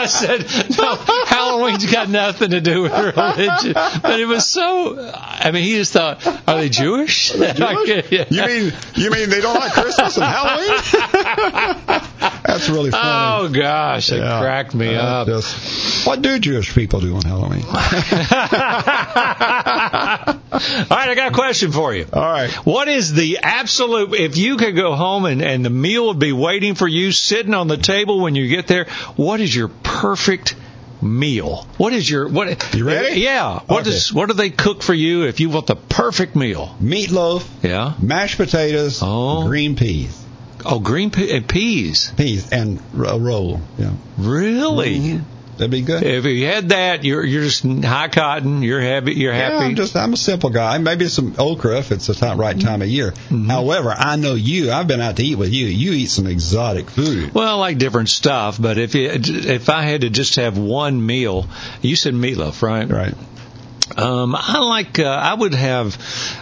I 0.00 0.06
said, 0.06 0.46
no, 0.78 0.96
Halloween's 1.26 1.90
got 1.90 2.08
nothing 2.08 2.50
to 2.50 2.60
do 2.60 2.82
with 2.82 2.92
religion. 2.92 3.72
But 3.74 4.18
it 4.18 4.26
was 4.26 4.46
so, 4.46 5.10
I 5.14 5.50
mean, 5.52 5.64
he 5.64 5.76
just 5.76 5.92
thought, 5.92 6.26
are 6.48 6.56
they 6.56 6.68
Jewish? 6.68 7.32
You 8.30 8.46
mean 8.46 8.72
you 8.94 9.10
mean 9.10 9.30
they 9.30 9.40
don't 9.40 9.54
like 9.58 9.72
Christmas 9.72 10.16
and 10.16 10.24
Halloween? 10.26 10.78
That's 12.50 12.68
really 12.68 12.90
funny. 12.90 13.46
Oh, 13.46 13.48
gosh, 13.48 14.10
it 14.12 14.16
Yeah. 14.18 14.40
cracked 14.40 14.74
me 14.74 14.94
Uh, 14.94 15.00
up. 15.02 15.26
just- 15.28 16.06
what 16.06 16.20
do 16.22 16.38
Jewish 16.38 16.74
people 16.74 17.00
do 17.00 17.14
on 17.14 17.22
Halloween? 17.22 17.64
All 17.70 17.76
right, 20.90 21.08
I 21.08 21.14
got 21.14 21.30
a 21.32 21.34
question 21.34 21.72
for 21.72 21.94
you. 21.94 22.06
All 22.12 22.20
right. 22.22 22.50
What 22.66 22.88
is 22.88 23.12
the 23.12 23.38
absolute, 23.42 24.14
if 24.14 24.36
you 24.36 24.56
could 24.56 24.74
go 24.76 24.94
home 24.94 25.24
and, 25.24 25.42
and 25.42 25.64
the 25.64 25.70
meal 25.70 26.08
would 26.08 26.18
be 26.18 26.32
waiting 26.32 26.74
for 26.74 26.88
you 26.88 27.12
sitting 27.12 27.54
on 27.54 27.68
the 27.68 27.76
table 27.76 28.20
when 28.20 28.34
you 28.34 28.48
get 28.48 28.66
there, 28.66 28.86
what 29.16 29.40
is 29.40 29.54
your 29.54 29.68
perfect 29.68 30.54
meal? 31.00 31.66
What 31.78 31.92
is 31.92 32.08
your, 32.10 32.28
what? 32.28 32.74
You 32.74 32.84
ready? 32.84 33.20
Yeah. 33.20 33.60
What 33.66 33.82
Okay. 33.86 33.90
is, 33.90 34.12
what 34.12 34.28
do 34.28 34.34
they 34.34 34.50
cook 34.50 34.82
for 34.82 34.92
you 34.94 35.22
if 35.24 35.40
you 35.40 35.48
want 35.50 35.66
the 35.66 35.76
perfect 35.76 36.36
meal? 36.36 36.74
Meatloaf, 36.82 37.44
Yeah. 37.62 37.92
mashed 38.00 38.36
potatoes, 38.36 39.00
Oh. 39.02 39.44
green 39.46 39.76
peas, 39.76 40.14
Oh, 40.64 40.78
green 40.78 41.10
pe- 41.10 41.40
peas. 41.40 42.12
peas, 42.16 42.50
and 42.52 42.78
a 42.94 43.18
roll. 43.18 43.60
Yeah, 43.78 43.90
Really? 44.18 44.98
Mhm. 44.98 45.22
that'd 45.56 45.70
be 45.70 45.82
good. 45.82 46.02
If 46.02 46.24
you 46.24 46.46
had 46.46 46.70
that, 46.70 47.04
you're 47.04 47.24
you're 47.24 47.42
just 47.44 47.64
high 47.64 48.08
cotton. 48.08 48.62
You're 48.62 48.80
happy. 48.80 49.12
You're 49.14 49.32
happy. 49.34 49.54
Yeah. 49.56 49.60
I'm 49.62 49.74
just 49.74 49.94
I'm 49.96 50.12
a 50.12 50.16
simple 50.16 50.50
guy. 50.50 50.78
Maybe 50.78 51.08
some 51.08 51.34
okra 51.38 51.78
if 51.78 51.92
it's 51.92 52.06
the 52.06 52.14
time, 52.14 52.38
right 52.38 52.58
time 52.58 52.80
of 52.82 52.88
year. 52.88 53.10
Mm-hmm. 53.12 53.48
However, 53.50 53.90
I 53.96 54.16
know 54.16 54.34
you. 54.34 54.70
I've 54.72 54.86
been 54.88 55.00
out 55.00 55.16
to 55.16 55.22
eat 55.24 55.36
with 55.36 55.52
you. 55.52 55.66
You 55.66 55.92
eat 55.92 56.06
some 56.10 56.26
exotic 56.26 56.88
food. 56.90 57.34
well, 57.34 57.46
I 57.46 57.58
like 57.60 57.78
different 57.78 58.08
stuff, 58.08 58.60
but 58.60 58.78
if 58.78 58.94
you, 58.94 59.10
if 59.12 59.68
I 59.68 59.82
had 59.82 60.00
to 60.02 60.10
just 60.10 60.36
have 60.36 60.56
one 60.56 61.04
meal, 61.04 61.46
you 61.82 61.94
said 61.96 62.14
meatloaf, 62.14 62.62
right? 62.62 62.88
Right. 62.88 63.14
Um, 63.96 64.34
I 64.36 64.58
like. 64.58 64.98
Uh, 64.98 65.04
I 65.04 65.34
would 65.34 65.54
have 65.54 65.96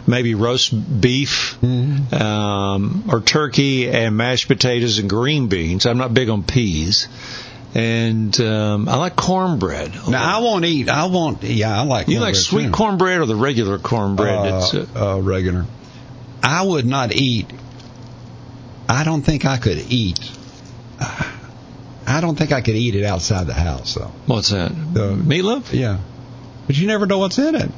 maybe 0.06 0.34
roast 0.34 0.72
beef, 1.00 1.58
Mm-hmm. 1.60 2.14
um, 2.14 3.04
or 3.10 3.20
turkey 3.20 3.88
and 3.90 4.16
mashed 4.16 4.48
potatoes 4.48 4.98
and 4.98 5.08
green 5.10 5.48
beans. 5.48 5.86
I'm 5.86 5.98
not 5.98 6.12
big 6.14 6.28
on 6.28 6.42
peas, 6.42 7.08
and 7.74 8.38
um, 8.40 8.88
I 8.88 8.96
like 8.96 9.16
cornbread. 9.16 9.92
Now 10.08 10.38
I 10.38 10.42
won't 10.42 10.64
eat. 10.64 10.88
I 10.88 11.06
won't. 11.06 11.42
Yeah, 11.42 11.78
I 11.80 11.84
like. 11.84 12.08
you 12.08 12.20
like 12.20 12.34
sweet 12.36 12.66
too. 12.66 12.72
cornbread 12.72 13.20
or 13.20 13.26
the 13.26 13.36
regular 13.36 13.78
cornbread? 13.78 14.54
It's, 14.54 14.74
uh, 14.74 14.86
uh, 14.94 15.16
uh, 15.16 15.20
regular. 15.20 15.64
I 16.42 16.62
would 16.62 16.86
not 16.86 17.12
eat. 17.12 17.46
I 18.88 19.04
don't 19.04 19.22
think 19.22 19.44
I 19.44 19.58
could 19.58 19.78
eat. 19.90 20.18
I 21.00 22.20
don't 22.22 22.36
think 22.36 22.52
I 22.52 22.62
could 22.62 22.74
eat 22.74 22.94
it 22.94 23.04
outside 23.04 23.46
the 23.46 23.52
house, 23.54 23.94
though. 23.94 24.10
what's 24.26 24.48
that? 24.50 24.70
The- 24.94 25.14
meatloaf? 25.14 25.72
Yeah, 25.72 25.98
but 26.68 26.76
you 26.76 26.86
never 26.86 27.06
know 27.06 27.18
what's 27.18 27.38
in 27.38 27.56
it. 27.56 27.72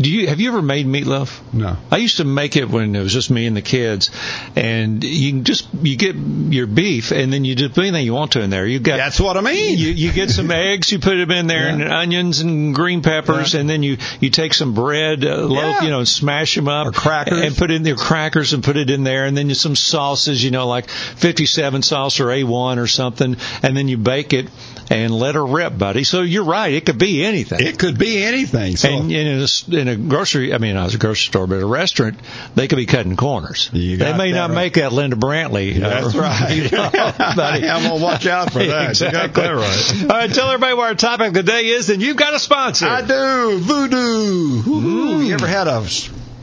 Do 0.00 0.10
you 0.10 0.28
have 0.28 0.40
you 0.40 0.48
ever 0.48 0.62
made 0.62 0.86
meatloaf? 0.86 1.40
No. 1.52 1.76
I 1.90 1.98
used 1.98 2.16
to 2.18 2.24
make 2.24 2.56
it 2.56 2.70
when 2.70 2.96
it 2.96 3.02
was 3.02 3.12
just 3.12 3.30
me 3.30 3.46
and 3.46 3.54
the 3.54 3.60
kids, 3.60 4.10
and 4.56 5.04
you 5.04 5.42
just 5.42 5.68
you 5.82 5.96
get 5.96 6.16
your 6.16 6.66
beef, 6.66 7.10
and 7.10 7.30
then 7.30 7.44
you 7.44 7.54
just 7.54 7.74
put 7.74 7.82
anything 7.84 8.06
you 8.06 8.14
want 8.14 8.32
to 8.32 8.40
in 8.40 8.48
there. 8.48 8.66
You 8.66 8.78
got 8.80 8.96
That's 8.96 9.20
what 9.20 9.36
I 9.36 9.42
mean. 9.42 9.76
you, 9.78 9.88
you 9.88 10.10
get 10.12 10.30
some 10.30 10.50
eggs, 10.70 10.90
you 10.90 11.00
put 11.00 11.16
them 11.16 11.30
in 11.30 11.46
there, 11.48 11.66
Yeah. 11.66 11.72
and 11.74 11.82
onions 11.92 12.40
and 12.40 12.74
green 12.74 13.02
peppers, 13.02 13.54
and 13.54 13.68
then 13.68 13.82
you 13.82 13.98
you 14.20 14.30
take 14.30 14.54
some 14.54 14.72
bread, 14.72 15.22
uh, 15.24 15.36
loaf, 15.36 15.76
Yeah. 15.80 15.82
you 15.84 15.90
know, 15.90 15.98
and 15.98 16.08
smash 16.08 16.54
them 16.54 16.68
up, 16.68 16.86
Or 16.86 16.92
crackers. 16.92 17.38
and 17.40 17.54
put 17.54 17.70
in 17.70 17.82
their 17.82 17.96
crackers 17.96 18.54
and 18.54 18.64
put 18.64 18.78
it 18.78 18.88
in 18.88 19.04
there, 19.04 19.26
and 19.26 19.36
then 19.36 19.50
you 19.50 19.54
some 19.54 19.76
sauces, 19.76 20.42
you 20.42 20.50
know, 20.50 20.66
like 20.66 20.88
57 20.88 21.82
sauce 21.82 22.20
or 22.20 22.26
A1 22.28 22.78
or 22.78 22.86
something, 22.86 23.36
and 23.62 23.76
then 23.76 23.86
you 23.88 23.98
bake 23.98 24.32
it 24.32 24.48
and 24.88 25.14
let 25.14 25.34
her 25.34 25.44
rip, 25.46 25.76
buddy. 25.76 26.04
So 26.04 26.22
you're 26.22 26.44
right, 26.44 26.72
it 26.72 26.86
could 26.86 26.98
be 26.98 27.22
anything. 27.24 27.60
it 27.60 27.78
could 27.78 27.98
be 27.98 28.22
anything. 28.24 28.76
So 28.76 28.88
and 28.88 29.12
in 29.12 29.26
a, 29.46 29.76
in 29.80 29.88
a 29.88 29.89
grocery, 29.96 30.54
I 30.54 30.58
mean, 30.58 30.74
not 30.74 30.94
a 30.94 30.98
grocery 30.98 31.28
store, 31.28 31.46
but 31.46 31.60
a 31.60 31.66
restaurant, 31.66 32.18
they 32.54 32.68
could 32.68 32.76
be 32.76 32.86
cutting 32.86 33.16
corners. 33.16 33.70
They 33.72 33.96
may 33.96 34.32
not 34.32 34.50
right. 34.50 34.54
make 34.54 34.74
that 34.74 34.92
Linda 34.92 35.16
Brantley. 35.16 35.78
That's 35.78 36.14
right. 36.14 36.70
buddy. 37.36 37.68
I'm 37.68 37.82
gonna 37.82 38.02
watch 38.02 38.26
out 38.26 38.52
for 38.52 38.60
that. 38.60 38.90
Exactly. 38.90 39.44
You 39.44 39.54
right. 39.54 40.02
All 40.02 40.08
right, 40.08 40.32
tell 40.32 40.48
everybody 40.48 40.74
what 40.74 40.88
our 40.88 40.94
topic 40.94 41.28
of 41.28 41.34
the 41.34 41.42
day 41.42 41.66
is, 41.66 41.90
and 41.90 42.02
you've 42.02 42.16
got 42.16 42.34
a 42.34 42.38
sponsor. 42.38 42.86
I 42.86 43.02
do 43.02 43.58
voodoo. 43.58 44.62
Woo-hoo. 44.62 45.22
You 45.22 45.34
ever 45.34 45.46
had 45.46 45.68
a 45.68 45.80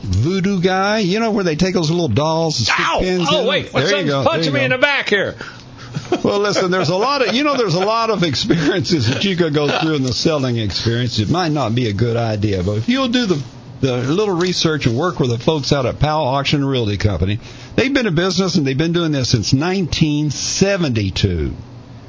voodoo 0.08 0.60
guy? 0.60 0.98
You 1.00 1.20
know 1.20 1.30
where 1.30 1.44
they 1.44 1.56
take 1.56 1.74
those 1.74 1.90
little 1.90 2.08
dolls 2.08 2.58
and 2.58 2.66
stick 2.66 2.80
Ow! 2.80 2.98
pins 3.00 3.28
Oh 3.30 3.42
in? 3.42 3.46
wait, 3.46 3.72
there 3.72 4.00
you 4.00 4.06
go. 4.06 4.24
punching 4.24 4.52
me 4.52 4.60
you 4.60 4.64
in 4.66 4.70
the 4.72 4.78
back 4.78 5.08
here. 5.08 5.36
Well, 6.22 6.40
listen, 6.40 6.70
there's 6.70 6.88
a 6.88 6.96
lot 6.96 7.26
of 7.26 7.34
you 7.34 7.44
know 7.44 7.56
there's 7.56 7.74
a 7.74 7.84
lot 7.84 8.10
of 8.10 8.22
experiences 8.22 9.08
that 9.08 9.24
you 9.24 9.36
could 9.36 9.54
go 9.54 9.68
through 9.68 9.96
in 9.96 10.02
the 10.02 10.12
selling 10.12 10.58
experience. 10.58 11.18
It 11.18 11.30
might 11.30 11.52
not 11.52 11.74
be 11.74 11.88
a 11.88 11.92
good 11.92 12.16
idea, 12.16 12.62
but 12.62 12.78
if 12.78 12.88
you'll 12.88 13.08
do 13.08 13.26
the 13.26 13.42
the 13.80 13.98
little 13.98 14.34
research 14.34 14.86
and 14.86 14.98
work 14.98 15.20
with 15.20 15.30
the 15.30 15.38
folks 15.38 15.72
out 15.72 15.86
at 15.86 16.00
Powell 16.00 16.26
Auction 16.26 16.64
Realty 16.64 16.96
Company, 16.96 17.38
they've 17.76 17.94
been 17.94 18.06
in 18.06 18.14
business 18.14 18.56
and 18.56 18.66
they've 18.66 18.76
been 18.76 18.92
doing 18.92 19.12
this 19.12 19.30
since 19.30 19.52
1972. 19.52 21.54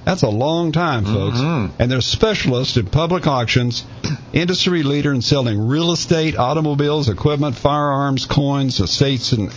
That's 0.05 0.23
a 0.23 0.29
long 0.29 0.71
time, 0.71 1.05
folks. 1.05 1.37
Mm-hmm. 1.37 1.79
And 1.79 1.91
they're 1.91 2.01
specialists 2.01 2.77
in 2.77 2.87
public 2.87 3.27
auctions, 3.27 3.85
industry 4.33 4.81
leader 4.81 5.13
in 5.13 5.21
selling 5.21 5.67
real 5.67 5.91
estate, 5.91 6.35
automobiles, 6.35 7.09
equipment, 7.09 7.55
firearms, 7.55 8.25
coins, 8.25 8.79
estates, 8.79 9.33
and 9.33 9.53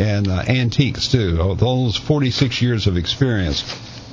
and 0.00 0.28
uh, 0.28 0.42
antiques 0.48 1.08
too. 1.08 1.38
Oh, 1.40 1.54
those 1.54 1.96
46 1.96 2.62
years 2.62 2.86
of 2.86 2.96
experience. 2.96 3.62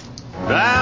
Down 0.48 0.79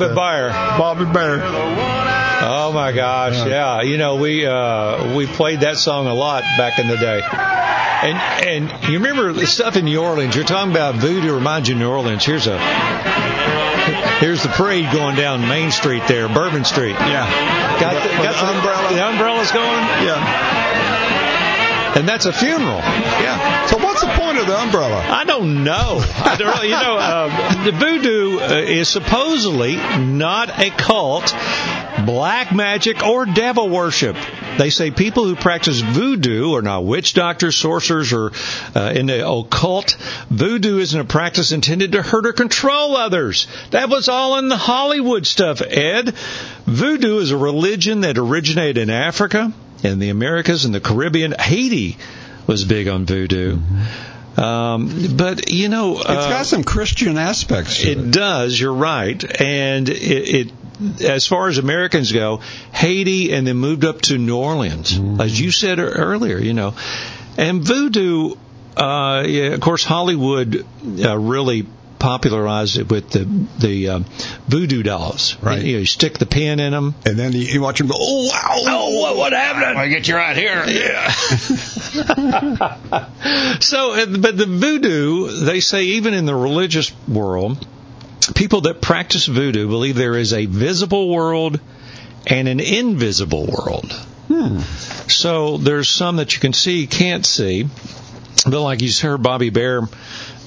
that? 0.00 0.14
Bare. 0.14 0.50
Bobby 0.50 1.04
Bare. 1.04 1.40
Oh 2.42 2.72
my 2.72 2.92
gosh, 2.92 3.46
yeah. 3.46 3.82
You 3.82 3.98
know, 3.98 4.16
we 4.16 4.46
uh 4.46 5.14
we 5.14 5.26
played 5.26 5.60
that 5.60 5.76
song 5.76 6.06
a 6.06 6.14
lot 6.14 6.42
back 6.56 6.78
in 6.78 6.88
the 6.88 6.96
day. 6.96 7.20
And 7.22 8.16
and 8.70 8.88
you 8.88 8.98
remember 8.98 9.32
the 9.32 9.46
stuff 9.46 9.76
in 9.76 9.84
New 9.84 10.00
Orleans, 10.00 10.34
you're 10.34 10.44
talking 10.44 10.70
about 10.70 10.96
voodoo 10.96 11.34
reminds 11.34 11.68
you 11.68 11.74
of 11.74 11.80
New 11.80 11.90
Orleans. 11.90 12.24
Here's 12.24 12.46
a 12.46 12.58
here's 14.20 14.42
the 14.42 14.48
parade 14.48 14.90
going 14.92 15.16
down 15.16 15.40
Main 15.42 15.70
Street 15.70 16.02
there, 16.08 16.28
Bourbon 16.28 16.64
Street. 16.64 16.96
Yeah. 16.98 17.28
Got 17.80 18.02
the, 18.02 18.08
got 18.22 18.34
the 18.40 18.56
umbrella. 18.56 18.94
The 18.94 19.06
umbrellas 19.06 19.52
going? 19.52 19.84
Yeah. 20.04 20.69
And 22.00 22.08
that's 22.08 22.24
a 22.24 22.32
funeral. 22.32 22.78
Yeah. 22.78 23.66
So 23.66 23.76
what's 23.76 24.00
the 24.00 24.08
point 24.08 24.38
of 24.38 24.46
the 24.46 24.58
umbrella? 24.58 24.96
I 25.06 25.24
don't 25.26 25.64
know. 25.64 26.02
I 26.02 26.34
don't. 26.38 26.64
You 26.64 26.70
know, 26.70 26.96
uh, 26.96 27.64
the 27.64 27.72
voodoo 27.72 28.38
uh, 28.38 28.54
is 28.54 28.88
supposedly 28.88 29.76
not 29.76 30.48
a 30.48 30.70
cult, 30.70 31.34
black 32.06 32.54
magic, 32.54 33.04
or 33.04 33.26
devil 33.26 33.68
worship. 33.68 34.16
They 34.56 34.70
say 34.70 34.90
people 34.90 35.24
who 35.24 35.36
practice 35.36 35.80
voodoo 35.80 36.54
are 36.54 36.62
not 36.62 36.86
witch 36.86 37.12
doctors, 37.12 37.54
sorcerers, 37.54 38.14
or 38.14 38.32
uh, 38.74 38.94
in 38.96 39.04
the 39.04 39.28
occult. 39.28 39.98
Voodoo 40.30 40.78
isn't 40.78 40.98
a 40.98 41.04
practice 41.04 41.52
intended 41.52 41.92
to 41.92 42.00
hurt 42.00 42.26
or 42.26 42.32
control 42.32 42.96
others. 42.96 43.46
That 43.72 43.90
was 43.90 44.08
all 44.08 44.38
in 44.38 44.48
the 44.48 44.56
Hollywood 44.56 45.26
stuff, 45.26 45.60
Ed. 45.60 46.14
Voodoo 46.64 47.18
is 47.18 47.30
a 47.30 47.36
religion 47.36 48.00
that 48.00 48.16
originated 48.16 48.78
in 48.78 48.88
Africa, 48.88 49.52
in 49.82 49.98
the 49.98 50.08
Americas, 50.10 50.64
and 50.64 50.74
the 50.74 50.80
Caribbean. 50.80 51.32
Haiti 51.38 51.98
was 52.46 52.64
big 52.64 52.88
on 52.88 53.06
voodoo. 53.06 53.58
Um, 54.36 55.16
but 55.16 55.50
you 55.50 55.68
know, 55.68 55.98
It's 55.98 56.08
uh, 56.08 56.28
got 56.30 56.46
some 56.46 56.64
Christian 56.64 57.18
aspects 57.18 57.80
to 57.82 57.90
it. 57.90 57.98
it 57.98 58.10
does. 58.10 58.58
You're 58.58 58.72
right, 58.74 59.40
and 59.40 59.88
it, 59.88 59.94
it 59.98 60.52
as 61.02 61.26
far 61.26 61.48
as 61.48 61.58
Americans 61.58 62.12
go, 62.12 62.40
Haiti, 62.72 63.32
and 63.32 63.46
then 63.46 63.56
moved 63.56 63.84
up 63.84 64.00
to 64.02 64.16
New 64.16 64.36
Orleans, 64.38 64.98
as 65.20 65.38
you 65.38 65.50
said 65.50 65.78
earlier. 65.78 66.38
You 66.38 66.54
know, 66.54 66.74
and 67.36 67.62
voodoo. 67.62 68.34
Uh, 68.76 69.24
yeah, 69.26 69.48
of 69.48 69.60
course, 69.60 69.84
Hollywood 69.84 70.64
uh, 71.04 71.18
really 71.18 71.66
popularized 72.00 72.78
it 72.78 72.90
with 72.90 73.10
the 73.10 73.24
the 73.60 73.90
um, 73.90 74.04
voodoo 74.48 74.82
dolls. 74.82 75.36
Right. 75.40 75.62
You, 75.62 75.74
know, 75.74 75.80
you 75.80 75.86
stick 75.86 76.18
the 76.18 76.26
pin 76.26 76.58
in 76.58 76.72
them. 76.72 76.96
And 77.06 77.16
then 77.16 77.32
you, 77.32 77.42
you 77.42 77.60
watch 77.60 77.80
him 77.80 77.86
go, 77.86 77.94
oh, 77.96 78.28
wow. 78.28 78.48
Oh, 78.50 79.00
what, 79.00 79.16
what 79.16 79.32
happened? 79.32 79.78
I 79.78 79.86
get 79.88 80.08
you 80.08 80.16
right 80.16 80.36
here. 80.36 80.64
Yeah. 80.66 81.10
so, 83.60 83.92
uh, 83.92 84.06
but 84.18 84.36
the 84.36 84.46
voodoo, 84.46 85.44
they 85.44 85.60
say 85.60 85.84
even 85.84 86.14
in 86.14 86.26
the 86.26 86.34
religious 86.34 86.92
world, 87.06 87.64
people 88.34 88.62
that 88.62 88.80
practice 88.80 89.26
voodoo 89.26 89.68
believe 89.68 89.94
there 89.94 90.16
is 90.16 90.32
a 90.32 90.46
visible 90.46 91.08
world 91.08 91.60
and 92.26 92.48
an 92.48 92.60
invisible 92.60 93.46
world. 93.46 93.94
So 95.08 95.56
there's 95.56 95.88
some 95.88 96.16
that 96.16 96.34
you 96.34 96.40
can 96.40 96.52
see, 96.52 96.86
can't 96.86 97.26
see. 97.26 97.68
But 98.44 98.62
like 98.62 98.80
you 98.80 98.90
heard 99.02 99.22
Bobby 99.22 99.50
Bare 99.50 99.82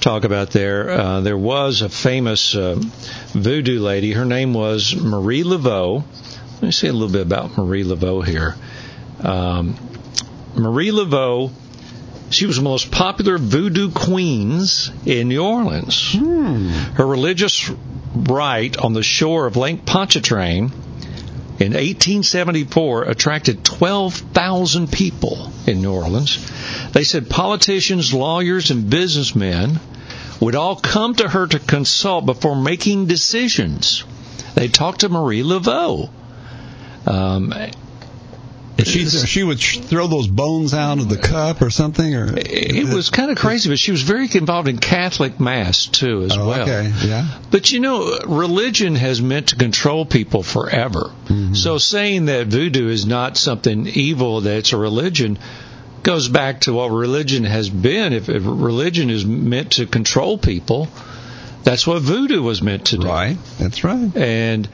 talk 0.00 0.24
about 0.24 0.50
there, 0.50 0.90
uh, 0.90 1.20
there 1.20 1.38
was 1.38 1.82
a 1.82 1.88
famous 1.88 2.54
uh, 2.54 2.76
voodoo 3.32 3.80
lady. 3.80 4.12
Her 4.12 4.24
name 4.24 4.54
was 4.54 4.94
Marie 4.94 5.42
Laveau. 5.42 6.04
Let 6.54 6.62
me 6.62 6.70
say 6.72 6.88
a 6.88 6.92
little 6.92 7.12
bit 7.12 7.22
about 7.22 7.56
Marie 7.56 7.84
Laveau 7.84 8.24
here. 8.24 8.54
Um, 9.20 9.76
Marie 10.54 10.90
Laveau, 10.90 11.50
she 12.30 12.46
was 12.46 12.56
the 12.56 12.62
most 12.62 12.90
popular 12.90 13.38
voodoo 13.38 13.90
queens 13.90 14.90
in 15.06 15.28
New 15.28 15.44
Orleans. 15.44 16.12
Her 16.94 17.06
religious 17.06 17.70
rite 18.14 18.76
on 18.76 18.92
the 18.92 19.02
shore 19.02 19.46
of 19.46 19.56
Lake 19.56 19.84
Pontchartrain 19.84 20.70
in 21.60 21.72
1874 21.72 23.04
attracted 23.04 23.64
12,000 23.64 24.90
people 24.90 25.52
in 25.66 25.82
New 25.82 25.92
Orleans. 25.92 26.38
They 26.92 27.04
said 27.04 27.30
politicians, 27.30 28.12
lawyers, 28.12 28.70
and 28.70 28.90
businessmen 28.90 29.78
would 30.40 30.56
all 30.56 30.76
come 30.76 31.14
to 31.14 31.28
her 31.28 31.46
to 31.46 31.58
consult 31.58 32.26
before 32.26 32.56
making 32.56 33.06
decisions. 33.06 34.04
They 34.54 34.68
talked 34.68 35.00
to 35.00 35.08
Marie 35.08 35.42
Laveau. 35.42 36.10
Um, 37.06 37.52
She 38.82 39.06
she 39.06 39.42
would 39.44 39.60
throw 39.60 40.08
those 40.08 40.26
bones 40.26 40.74
out 40.74 40.98
of 40.98 41.08
the 41.08 41.16
cup 41.16 41.62
or 41.62 41.70
something, 41.70 42.14
or 42.14 42.32
it 42.36 42.92
was 42.92 43.08
kind 43.10 43.30
of 43.30 43.36
crazy, 43.38 43.68
but 43.70 43.78
she 43.78 43.92
was 43.92 44.02
very 44.02 44.28
involved 44.34 44.68
in 44.68 44.78
Catholic 44.78 45.38
Mass 45.38 45.86
too, 45.86 46.22
as 46.22 46.36
Oh, 46.36 46.48
well. 46.48 46.62
okay, 46.62 46.92
yeah. 47.04 47.38
But 47.50 47.70
you 47.70 47.78
know, 47.80 48.18
religion 48.26 48.96
has 48.96 49.22
meant 49.22 49.48
to 49.50 49.56
control 49.56 50.04
people 50.04 50.42
forever. 50.42 51.12
Mm-hmm. 51.26 51.54
So 51.54 51.78
saying 51.78 52.26
that 52.26 52.48
voodoo 52.48 52.88
is 52.88 53.06
not 53.06 53.36
something 53.36 53.86
evil, 53.86 54.40
that 54.42 54.56
it's 54.58 54.72
a 54.72 54.76
religion, 54.76 55.38
goes 56.02 56.28
back 56.28 56.62
to 56.62 56.72
what 56.72 56.90
religion 56.90 57.44
has 57.44 57.70
been. 57.70 58.12
If, 58.12 58.28
if 58.28 58.42
religion 58.44 59.08
is 59.08 59.24
meant 59.24 59.72
to 59.72 59.86
control 59.86 60.36
people, 60.36 60.88
that's 61.62 61.86
what 61.86 62.02
voodoo 62.02 62.42
was 62.42 62.60
meant 62.60 62.86
to 62.86 62.98
do. 62.98 63.06
Right, 63.06 63.38
that's 63.58 63.84
right. 63.84 64.14
And 64.16 64.68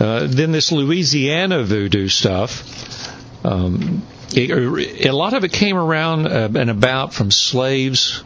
uh, 0.00 0.26
then 0.28 0.50
this 0.50 0.72
Louisiana 0.72 1.62
voodoo 1.62 2.08
stuff. 2.08 2.92
Um, 3.44 4.02
it, 4.32 5.06
a 5.06 5.12
lot 5.12 5.34
of 5.34 5.44
it 5.44 5.52
came 5.52 5.76
around 5.76 6.26
uh, 6.26 6.48
and 6.54 6.70
about 6.70 7.14
from 7.14 7.30
slaves. 7.30 8.24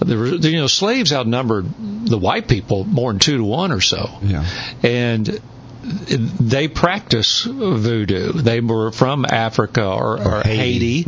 There 0.00 0.18
were, 0.18 0.26
you 0.26 0.56
know, 0.56 0.66
slaves 0.66 1.12
outnumbered 1.12 1.66
the 2.06 2.18
white 2.18 2.48
people 2.48 2.84
more 2.84 3.12
than 3.12 3.20
two 3.20 3.38
to 3.38 3.44
one 3.44 3.70
or 3.72 3.80
so. 3.80 4.10
Yeah. 4.22 4.44
And 4.82 5.40
they 5.84 6.68
practice 6.68 7.42
voodoo. 7.44 8.32
They 8.32 8.60
were 8.60 8.90
from 8.92 9.24
Africa 9.24 9.84
or, 9.84 10.20
or 10.20 10.42
Haiti. 10.42 11.04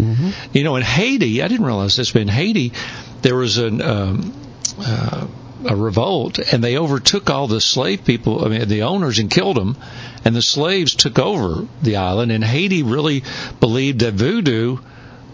You 0.52 0.64
know, 0.64 0.76
in 0.76 0.82
Haiti, 0.82 1.42
I 1.42 1.48
didn't 1.48 1.66
realize 1.66 1.96
this, 1.96 2.12
but 2.12 2.22
in 2.22 2.28
Haiti, 2.28 2.72
there 3.22 3.36
was 3.36 3.58
an 3.58 3.82
um, 3.82 4.32
uh, 4.78 5.26
a 5.66 5.76
revolt, 5.76 6.38
and 6.38 6.62
they 6.62 6.76
overtook 6.76 7.30
all 7.30 7.46
the 7.46 7.60
slave 7.60 8.04
people. 8.04 8.44
I 8.44 8.48
mean, 8.48 8.68
the 8.68 8.82
owners 8.82 9.18
and 9.18 9.30
killed 9.30 9.56
them, 9.56 9.76
and 10.24 10.34
the 10.34 10.42
slaves 10.42 10.94
took 10.94 11.18
over 11.18 11.66
the 11.82 11.96
island. 11.96 12.32
And 12.32 12.42
Haiti 12.42 12.82
really 12.82 13.22
believed 13.60 14.00
that 14.00 14.14
voodoo 14.14 14.78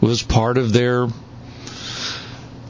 was 0.01 0.23
part 0.23 0.59
of 0.59 0.73
their 0.73 1.09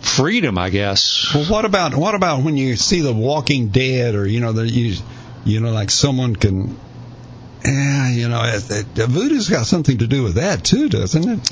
freedom, 0.01 0.59
I 0.59 0.71
guess. 0.71 1.35
Well, 1.35 1.45
what 1.45 1.65
about 1.65 1.95
what 1.95 2.15
about 2.15 2.43
when 2.43 2.57
you 2.57 2.77
see 2.77 3.01
The 3.01 3.13
Walking 3.13 3.69
Dead, 3.69 4.15
or 4.15 4.27
you 4.27 4.41
know, 4.41 4.51
you 4.63 4.97
you 5.45 5.61
know, 5.61 5.73
like 5.73 5.91
someone 5.91 6.37
can, 6.37 6.79
yeah, 7.65 8.11
you 8.11 8.29
know, 8.29 8.59
voodoo's 8.95 9.49
got 9.49 9.67
something 9.67 9.99
to 9.99 10.07
do 10.07 10.23
with 10.23 10.35
that 10.35 10.65
too, 10.65 10.89
doesn't 10.89 11.29
it? 11.29 11.51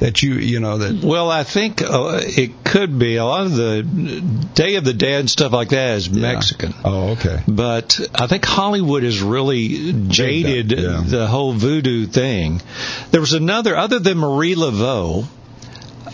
That 0.00 0.22
you 0.22 0.34
you 0.34 0.60
know 0.60 0.78
that 0.78 1.04
Well, 1.04 1.30
I 1.30 1.44
think 1.44 1.82
uh, 1.82 2.20
it 2.22 2.64
could 2.64 2.98
be 2.98 3.16
a 3.16 3.24
lot 3.24 3.44
of 3.44 3.54
the 3.54 3.82
Day 4.54 4.76
of 4.76 4.84
the 4.84 4.94
Dead 4.94 5.20
and 5.20 5.30
stuff 5.30 5.52
like 5.52 5.68
that 5.68 5.98
is 5.98 6.10
Mexican. 6.10 6.74
Oh, 6.82 7.10
okay. 7.10 7.42
But 7.46 8.00
I 8.14 8.26
think 8.26 8.46
Hollywood 8.46 9.02
has 9.02 9.20
really 9.20 9.92
jaded 10.08 10.72
yeah. 10.72 11.02
the 11.04 11.26
whole 11.26 11.52
voodoo 11.52 12.06
thing. 12.06 12.62
There 13.10 13.20
was 13.20 13.34
another, 13.34 13.76
other 13.76 13.98
than 13.98 14.16
Marie 14.16 14.54
Laveau, 14.54 15.26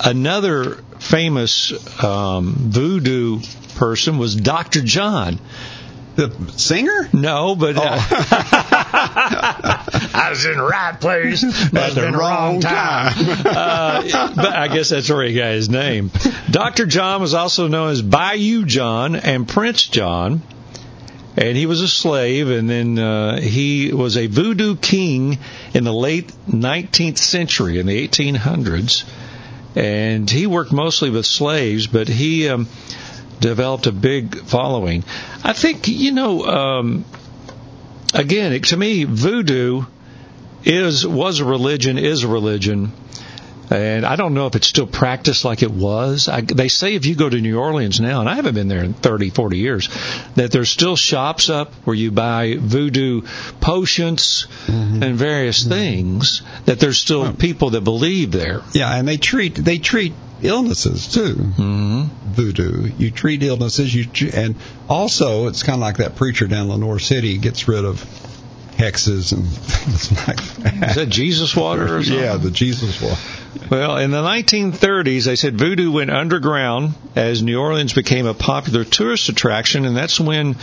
another 0.04 0.82
famous 0.98 1.72
um, 2.02 2.54
voodoo 2.58 3.40
person 3.76 4.18
was 4.18 4.34
Dr. 4.34 4.82
John. 4.82 5.38
The 6.16 6.32
singer? 6.56 7.08
No, 7.12 7.54
but 7.54 7.76
uh, 7.78 7.98
I 10.16 10.30
was 10.30 10.46
in 10.46 10.56
the 10.56 10.62
right 10.62 10.98
place 10.98 11.44
at 11.74 11.94
the 11.94 12.10
wrong 12.10 12.60
time. 12.60 13.12
uh, 13.44 14.34
but 14.34 14.56
I 14.56 14.68
guess 14.68 14.88
that's 14.88 15.10
where 15.10 15.26
he 15.26 15.34
got 15.34 15.52
his 15.52 15.68
name. 15.68 16.10
Dr. 16.50 16.86
John 16.86 17.20
was 17.20 17.34
also 17.34 17.68
known 17.68 17.90
as 17.90 18.00
Bayou 18.00 18.64
John 18.64 19.14
and 19.14 19.46
Prince 19.46 19.86
John. 19.86 20.42
And 21.36 21.54
he 21.54 21.66
was 21.66 21.82
a 21.82 21.88
slave, 21.88 22.48
and 22.48 22.70
then 22.70 22.98
uh, 22.98 23.38
he 23.38 23.92
was 23.92 24.16
a 24.16 24.26
voodoo 24.26 24.74
king 24.74 25.38
in 25.74 25.84
the 25.84 25.92
late 25.92 26.32
19th 26.48 27.18
century, 27.18 27.78
in 27.78 27.84
the 27.84 28.08
1800s. 28.08 29.04
And 29.74 30.30
he 30.30 30.46
worked 30.46 30.72
mostly 30.72 31.10
with 31.10 31.26
slaves, 31.26 31.86
but 31.86 32.08
he 32.08 32.48
um, 32.48 32.68
developed 33.38 33.86
a 33.86 33.92
big 33.92 34.44
following. 34.44 35.04
I 35.44 35.52
think, 35.52 35.88
you 35.88 36.12
know, 36.12 36.46
um, 36.46 37.04
again, 38.14 38.54
it, 38.54 38.64
to 38.64 38.76
me, 38.78 39.04
voodoo 39.04 39.84
is 40.66 41.06
was 41.06 41.40
a 41.40 41.44
religion, 41.44 41.96
is 41.96 42.24
a 42.24 42.28
religion, 42.28 42.92
and 43.70 44.04
I 44.04 44.16
don't 44.16 44.34
know 44.34 44.46
if 44.46 44.56
it's 44.56 44.66
still 44.66 44.86
practiced 44.86 45.44
like 45.44 45.62
it 45.62 45.70
was. 45.70 46.28
I, 46.28 46.40
they 46.40 46.68
say 46.68 46.94
if 46.94 47.06
you 47.06 47.14
go 47.14 47.28
to 47.28 47.40
New 47.40 47.58
Orleans 47.58 48.00
now, 48.00 48.20
and 48.20 48.28
I 48.28 48.34
haven't 48.34 48.54
been 48.54 48.68
there 48.68 48.84
in 48.84 48.94
30, 48.94 49.30
40 49.30 49.58
years, 49.58 49.88
that 50.34 50.50
there's 50.50 50.70
still 50.70 50.96
shops 50.96 51.48
up 51.50 51.72
where 51.84 51.96
you 51.96 52.10
buy 52.10 52.56
voodoo 52.58 53.22
potions 53.60 54.46
and 54.68 55.14
various 55.14 55.64
things. 55.64 56.42
That 56.66 56.80
there's 56.80 56.98
still 56.98 57.32
people 57.32 57.70
that 57.70 57.82
believe 57.82 58.32
there. 58.32 58.62
Yeah, 58.72 58.92
and 58.94 59.06
they 59.06 59.16
treat 59.16 59.54
they 59.54 59.78
treat 59.78 60.14
illnesses 60.42 61.08
too. 61.08 61.34
hmm 61.34 62.04
Voodoo. 62.26 62.90
You 62.98 63.10
treat 63.10 63.42
illnesses. 63.42 63.94
You 63.94 64.30
and 64.34 64.56
also 64.88 65.46
it's 65.46 65.62
kind 65.62 65.76
of 65.76 65.80
like 65.80 65.98
that 65.98 66.16
preacher 66.16 66.46
down 66.46 66.66
in 66.66 66.72
Lenoir 66.72 66.98
City 66.98 67.38
gets 67.38 67.66
rid 67.66 67.84
of 67.84 68.04
hexes 68.76 69.32
and 69.32 69.46
things 69.48 70.12
like 70.28 70.36
that. 70.36 70.90
Is 70.90 70.94
that 70.96 71.08
Jesus 71.08 71.56
water 71.56 71.84
or 71.84 72.02
something? 72.02 72.22
Yeah, 72.24 72.36
the 72.36 72.50
Jesus 72.50 73.00
one. 73.00 73.16
Well, 73.70 73.96
in 73.96 74.10
the 74.10 74.22
1930s, 74.22 75.24
they 75.24 75.34
said 75.34 75.58
voodoo 75.58 75.90
went 75.90 76.10
underground 76.10 76.94
as 77.16 77.42
New 77.42 77.58
Orleans 77.58 77.94
became 77.94 78.26
a 78.26 78.34
popular 78.34 78.84
tourist 78.84 79.28
attraction, 79.30 79.86
and 79.86 79.96
that's 79.96 80.20
when 80.20 80.56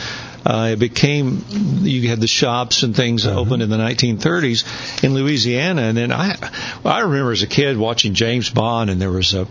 uh, 0.46 0.70
it 0.74 0.80
became. 0.80 1.44
You 1.50 2.08
had 2.10 2.22
the 2.22 2.28
shops 2.28 2.84
and 2.84 2.96
things 2.96 3.26
opened 3.26 3.64
in 3.64 3.70
the 3.70 3.78
1930s 3.78 5.04
in 5.04 5.16
Louisiana, 5.16 5.82
and 5.82 5.98
then 5.98 6.12
I, 6.12 6.36
I 6.86 7.00
remember 7.02 7.32
as 7.32 7.42
a 7.42 7.48
kid 7.48 7.78
watching 7.78 8.14
James 8.14 8.50
Bond, 8.50 8.90
and 8.90 9.02
there 9.02 9.12
was 9.12 9.34
a. 9.34 9.48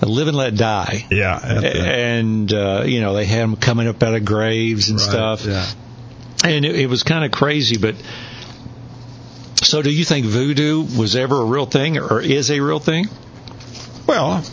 a 0.00 0.06
Live 0.06 0.28
and 0.28 0.36
Let 0.36 0.54
Die, 0.56 1.06
Yeah, 1.10 1.38
and 1.44 2.52
uh, 2.52 2.84
you 2.86 3.00
know 3.00 3.14
they 3.14 3.26
had 3.26 3.42
them 3.42 3.56
coming 3.56 3.86
up 3.86 4.02
out 4.02 4.14
of 4.14 4.24
graves 4.24 4.88
and 4.90 4.98
Right, 4.98 5.08
stuff, 5.08 5.44
Yeah. 5.44 5.66
And 6.44 6.64
it, 6.64 6.76
it 6.76 6.86
was 6.86 7.02
kind 7.02 7.24
of 7.24 7.30
crazy. 7.30 7.78
But 7.78 7.96
so, 9.62 9.82
do 9.82 9.90
you 9.90 10.04
think 10.04 10.26
voodoo 10.26 10.82
was 10.96 11.16
ever 11.16 11.40
a 11.40 11.44
real 11.44 11.66
thing, 11.66 11.98
or 11.98 12.20
is 12.20 12.50
a 12.50 12.60
real 12.60 12.80
thing? 12.80 13.06
Well, 14.06 14.44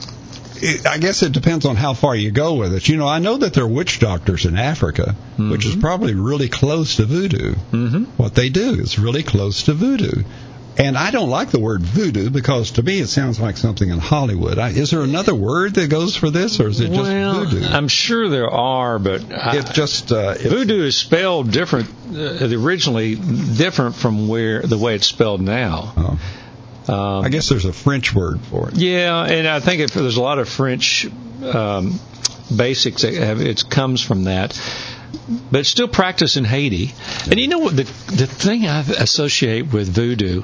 I 0.85 0.97
guess 0.97 1.21
it 1.21 1.31
depends 1.31 1.65
on 1.65 1.75
how 1.75 1.93
far 1.93 2.15
you 2.15 2.31
go 2.31 2.55
with 2.55 2.73
it. 2.73 2.87
You 2.87 2.97
know, 2.97 3.07
I 3.07 3.19
know 3.19 3.37
that 3.37 3.53
there 3.53 3.65
are 3.65 3.67
witch 3.67 3.99
doctors 3.99 4.45
in 4.45 4.57
Africa, 4.57 5.15
which 5.37 5.65
is 5.65 5.75
probably 5.75 6.15
really 6.15 6.49
close 6.49 6.95
to 6.95 7.05
voodoo. 7.05 7.55
Mm-hmm. 7.71 8.03
What 8.17 8.35
they 8.35 8.49
do 8.49 8.79
is 8.79 8.97
really 8.97 9.23
close 9.23 9.63
to 9.63 9.73
voodoo. 9.73 10.23
And 10.77 10.97
I 10.97 11.11
don't 11.11 11.29
like 11.29 11.51
the 11.51 11.59
word 11.59 11.81
voodoo 11.83 12.29
because 12.29 12.71
to 12.71 12.83
me 12.83 12.99
it 12.99 13.07
sounds 13.07 13.39
like 13.39 13.55
something 13.55 13.89
in 13.89 13.97
Hollywood. 13.99 14.59
I, 14.59 14.69
is 14.69 14.91
there 14.91 15.03
another 15.03 15.33
word 15.33 15.75
that 15.75 15.89
goes 15.89 16.17
for 16.17 16.29
this, 16.29 16.59
or 16.59 16.67
is 16.67 16.81
it 16.81 16.89
just 16.89 16.99
well, 17.01 17.45
voodoo? 17.45 17.65
I'm 17.65 17.87
sure 17.87 18.27
there 18.27 18.49
are, 18.49 18.99
but 18.99 19.31
I- 19.31 19.57
it 19.57 19.67
just 19.73 20.11
uh, 20.11 20.33
voodoo 20.33 20.83
is 20.83 20.97
spelled 20.97 21.51
different, 21.51 21.87
uh, 22.13 22.45
originally 22.59 23.15
different 23.15 23.95
from 23.95 24.27
where 24.27 24.61
the 24.63 24.77
way 24.77 24.95
it's 24.95 25.07
spelled 25.07 25.39
now. 25.41 25.93
oh, 25.95 26.93
Um, 26.93 27.23
I 27.25 27.29
guess 27.29 27.47
there's 27.47 27.65
a 27.65 27.73
French 27.73 28.13
word 28.13 28.41
for 28.41 28.67
it. 28.69 28.75
yeah, 28.75 29.23
and 29.23 29.47
I 29.47 29.61
think 29.61 29.79
if 29.81 29.93
there's 29.93 30.17
a 30.17 30.21
lot 30.21 30.39
of 30.39 30.49
French 30.49 31.07
um, 31.41 31.99
basics 32.55 33.03
that 33.03 33.13
have 33.13 33.39
it 33.39 33.69
comes 33.69 34.01
from 34.01 34.25
that. 34.25 34.59
But 35.51 35.61
it's 35.61 35.69
still 35.69 35.87
practiced 35.87 36.35
in 36.37 36.43
Haiti. 36.43 36.93
And 37.31 37.39
you 37.39 37.47
know 37.47 37.59
what 37.59 37.75
the 37.77 37.83
the 37.83 38.27
thing 38.27 38.67
I 38.67 38.81
associate 38.81 39.71
with 39.71 39.87
voodoo 39.87 40.43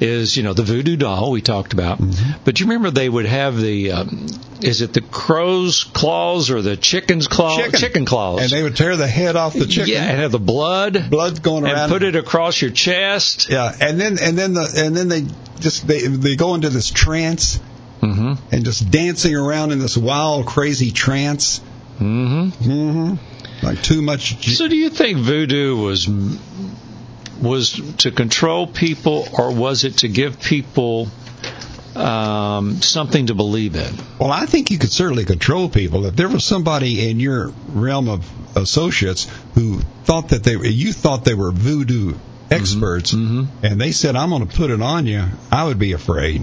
is 0.00 0.36
you 0.36 0.42
know 0.42 0.52
the 0.52 0.62
voodoo 0.62 0.96
doll 0.96 1.30
we 1.30 1.40
talked 1.42 1.72
about. 1.72 1.98
But 2.44 2.60
you 2.60 2.66
remember 2.66 2.90
they 2.90 3.08
would 3.08 3.26
have 3.26 3.56
the 3.60 3.92
um, 3.92 4.26
is 4.60 4.82
it 4.82 4.92
the 4.92 5.00
crow's 5.00 5.84
claws 5.84 6.50
or 6.50 6.62
the 6.62 6.76
chicken's 6.76 7.28
claws? 7.28 7.78
Chicken. 7.78 8.04
claws. 8.06 8.40
And 8.42 8.50
they 8.50 8.62
would 8.62 8.76
tear 8.76 8.96
the 8.96 9.06
head 9.06 9.36
off 9.36 9.52
the 9.54 9.66
chicken. 9.66 9.92
Yeah, 9.94 10.04
and 10.04 10.20
have 10.20 10.32
the 10.32 10.38
blood 10.38 11.10
Blood's 11.10 11.40
going 11.40 11.64
around. 11.64 11.78
and 11.78 11.92
put 11.92 12.02
it 12.02 12.16
across 12.16 12.60
your 12.60 12.70
chest. 12.70 13.48
Yeah, 13.50 13.74
and 13.80 13.98
then 14.00 14.18
and 14.20 14.36
then 14.38 14.54
the 14.54 14.72
and 14.76 14.96
then 14.96 15.08
they 15.08 15.24
just 15.60 15.86
they 15.86 16.06
they 16.06 16.36
go 16.36 16.54
into 16.54 16.68
this 16.68 16.90
trance 16.90 17.58
hmm 18.00 18.34
and 18.52 18.64
just 18.64 18.90
dancing 18.90 19.34
around 19.34 19.72
in 19.72 19.78
this 19.78 19.96
wild, 19.96 20.46
crazy 20.46 20.90
trance. 20.90 21.58
hmm 21.98 22.48
hmm 22.50 23.14
Like 23.62 23.82
too 23.82 24.02
much. 24.02 24.38
G- 24.40 24.52
So 24.54 24.68
do 24.68 24.76
you 24.76 24.90
think 24.90 25.16
voodoo 25.18 25.76
was 25.76 26.06
was 27.40 27.80
to 27.98 28.10
control 28.10 28.66
people, 28.66 29.28
or 29.32 29.52
was 29.54 29.84
it 29.84 29.98
to 29.98 30.08
give 30.08 30.40
people 30.40 31.08
um, 31.94 32.80
something 32.82 33.26
to 33.26 33.34
believe 33.34 33.74
in? 33.76 33.94
well, 34.18 34.30
I 34.32 34.46
think 34.46 34.70
you 34.70 34.78
could 34.78 34.92
certainly 34.92 35.24
control 35.24 35.68
people. 35.68 36.06
If 36.06 36.16
there 36.16 36.28
was 36.28 36.44
somebody 36.44 37.08
in 37.08 37.20
your 37.20 37.52
realm 37.68 38.08
of 38.08 38.30
associates 38.56 39.26
who 39.54 39.80
thought 40.04 40.28
that 40.28 40.44
they 40.44 40.56
were, 40.56 40.66
you 40.66 40.92
thought 40.92 41.24
they 41.24 41.34
were 41.34 41.52
voodoo 41.52 42.14
experts, 42.50 43.12
mhm. 43.12 43.48
and 43.62 43.80
they 43.80 43.92
said, 43.92 44.16
"I'm 44.16 44.30
going 44.30 44.46
to 44.46 44.56
put 44.56 44.70
it 44.70 44.82
on 44.82 45.06
you," 45.06 45.24
I 45.50 45.64
would 45.64 45.78
be 45.78 45.92
afraid. 45.92 46.42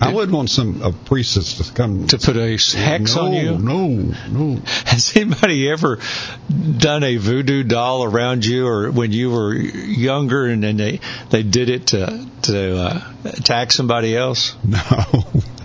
I 0.00 0.12
would 0.12 0.30
want 0.30 0.50
some 0.50 0.82
a 0.82 0.92
priestess 0.92 1.54
to 1.54 1.72
come 1.72 2.06
To 2.08 2.18
put 2.18 2.36
a 2.36 2.50
hex 2.50 3.16
no, 3.16 3.22
on 3.22 3.32
you? 3.32 3.58
No, 3.58 3.88
no. 4.28 4.60
Has 4.84 5.16
anybody 5.16 5.70
ever 5.70 5.98
done 6.78 7.02
a 7.02 7.16
voodoo 7.16 7.62
doll 7.62 8.04
around 8.04 8.44
you, 8.44 8.66
or 8.66 8.90
when 8.90 9.12
you 9.12 9.30
were 9.30 9.54
younger, 9.54 10.46
and 10.46 10.62
then 10.62 10.76
they 10.76 11.00
they 11.30 11.42
did 11.42 11.68
it 11.70 11.88
to 11.88 12.26
to 12.42 12.78
uh, 12.78 13.12
attack 13.24 13.72
somebody 13.72 14.16
else? 14.16 14.54
No, 14.66 14.78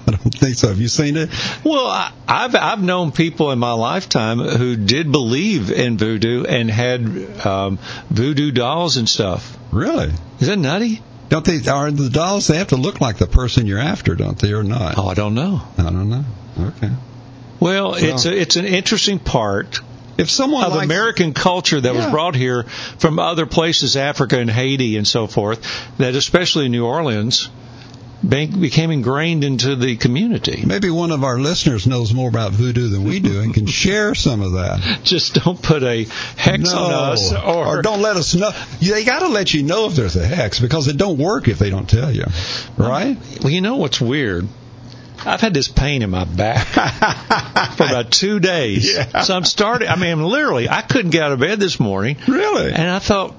I 0.07 0.11
don't 0.11 0.33
think 0.33 0.55
so. 0.55 0.67
Have 0.67 0.79
you 0.79 0.87
seen 0.87 1.15
it? 1.15 1.29
Well, 1.63 1.85
I, 1.85 2.11
I've 2.27 2.55
I've 2.55 2.83
known 2.83 3.11
people 3.11 3.51
in 3.51 3.59
my 3.59 3.73
lifetime 3.73 4.39
who 4.39 4.75
did 4.75 5.11
believe 5.11 5.71
in 5.71 5.97
voodoo 5.97 6.43
and 6.43 6.69
had 6.69 7.45
um, 7.45 7.77
voodoo 8.09 8.51
dolls 8.51 8.97
and 8.97 9.07
stuff. 9.07 9.57
Really? 9.71 10.11
Is 10.39 10.47
that 10.47 10.57
nutty? 10.57 11.01
Don't 11.31 11.45
they? 11.45 11.65
Are 11.69 11.89
the 11.89 12.09
dolls? 12.09 12.47
They 12.47 12.57
have 12.57 12.67
to 12.67 12.75
look 12.75 12.99
like 12.99 13.17
the 13.17 13.25
person 13.25 13.65
you're 13.65 13.79
after, 13.79 14.15
don't 14.15 14.37
they, 14.37 14.51
or 14.51 14.63
not? 14.63 14.97
Oh, 14.97 15.07
I 15.07 15.13
don't 15.13 15.33
know. 15.33 15.61
I 15.77 15.83
don't 15.83 16.09
know. 16.09 16.25
Okay. 16.59 16.89
Well, 17.61 17.93
it's 17.95 18.25
a, 18.25 18.37
it's 18.37 18.57
an 18.57 18.65
interesting 18.65 19.17
part 19.17 19.79
If 20.17 20.29
someone 20.29 20.65
of 20.65 20.73
likes, 20.73 20.83
American 20.83 21.33
culture 21.33 21.79
that 21.79 21.95
was 21.95 22.05
brought 22.07 22.35
here 22.35 22.63
from 22.63 23.17
other 23.17 23.45
places, 23.45 23.95
Africa 23.95 24.39
and 24.39 24.49
Haiti 24.49 24.97
and 24.97 25.07
so 25.07 25.25
forth, 25.25 25.61
that 25.99 26.15
especially 26.15 26.65
in 26.65 26.73
New 26.73 26.85
Orleans 26.85 27.49
became 28.27 28.91
ingrained 28.91 29.43
into 29.43 29.75
the 29.75 29.95
community. 29.97 30.63
maybe 30.65 30.89
one 30.89 31.11
of 31.11 31.23
our 31.23 31.39
listeners 31.39 31.87
knows 31.87 32.13
more 32.13 32.29
about 32.29 32.51
voodoo 32.51 32.87
than 32.89 33.03
we 33.03 33.19
do 33.19 33.41
and 33.41 33.53
can 33.53 33.65
share 33.81 34.13
some 34.15 34.41
of 34.41 34.53
that. 34.53 35.01
Just 35.03 35.33
don't 35.43 35.61
put 35.61 35.83
a 35.83 36.03
hex 36.37 36.71
on 36.73 36.91
us, 36.91 37.33
or, 37.33 37.65
or 37.77 37.81
don't 37.81 38.01
let 38.01 38.17
us 38.17 38.35
know. 38.35 38.51
They 38.79 39.03
got 39.03 39.19
to 39.19 39.27
let 39.27 39.53
you 39.53 39.63
know 39.63 39.87
if 39.87 39.95
there's 39.95 40.15
a 40.15 40.25
hex 40.25 40.59
because 40.59 40.87
it 40.87 40.97
don't 40.97 41.17
work 41.17 41.47
if 41.47 41.57
they 41.59 41.69
don't 41.69 41.89
tell 41.89 42.11
you, 42.11 42.25
right? 42.77 43.17
Well, 43.41 43.51
you 43.51 43.61
know 43.61 43.77
what's 43.77 43.99
weird? 43.99 44.47
I've 45.23 45.41
had 45.41 45.53
this 45.53 45.67
pain 45.67 46.01
in 46.01 46.09
my 46.09 46.25
back 46.25 46.65
for 47.75 47.83
about 47.83 48.11
two 48.11 48.39
days. 48.39 48.91
Yeah. 48.95 49.21
So 49.21 49.35
I'm 49.35 49.43
starting. 49.45 49.87
I 49.87 49.95
mean, 49.95 50.23
literally, 50.23 50.67
I 50.67 50.81
couldn't 50.81 51.11
get 51.11 51.21
out 51.23 51.31
of 51.31 51.39
bed 51.39 51.59
this 51.59 51.79
morning, 51.79 52.17
Really? 52.27 52.71
and 52.73 52.89
I 52.89 52.97
thought, 52.99 53.35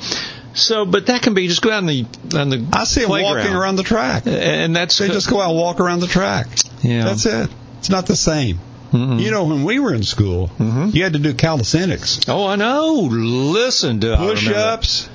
So, 0.54 0.86
but 0.86 1.08
that 1.08 1.22
can 1.24 1.34
be 1.34 1.48
just 1.48 1.62
go 1.62 1.72
out 1.72 1.78
on 1.78 1.86
the 1.88 2.06
on 2.36 2.50
the 2.50 2.67
I 2.74 2.84
see 2.84 3.02
them 3.02 3.10
playground. 3.10 3.38
walking 3.38 3.56
around 3.56 3.76
the 3.78 3.84
track. 3.84 4.24
and 4.28 4.76
that's 4.76 4.98
They 4.98 5.08
just 5.08 5.30
go 5.30 5.41
out 5.41 5.50
and 5.50 5.58
walk 5.60 5.80
around 5.80 6.02
the 6.02 6.08
track. 6.08 6.48
yeah. 6.82 7.06
That's 7.06 7.26
it. 7.26 7.50
It's 7.80 7.89
not 7.89 8.06
the 8.06 8.15
same. 8.15 8.60
Mm-mm. 8.91 9.21
You 9.21 9.32
know, 9.32 9.43
when 9.45 9.63
we 9.63 9.80
were 9.80 9.93
in 9.93 10.04
school, 10.04 10.49
Mhm. 10.60 10.93
you 10.95 11.04
had 11.04 11.13
to 11.13 11.19
do 11.19 11.34
calisthenics, 11.34 12.19
Oh, 12.28 12.47
I 12.47 12.56
know. 12.56 13.08
Listen 13.12 13.99
to 14.02 14.08
that. 14.10 14.17
push-ups, 14.19 15.10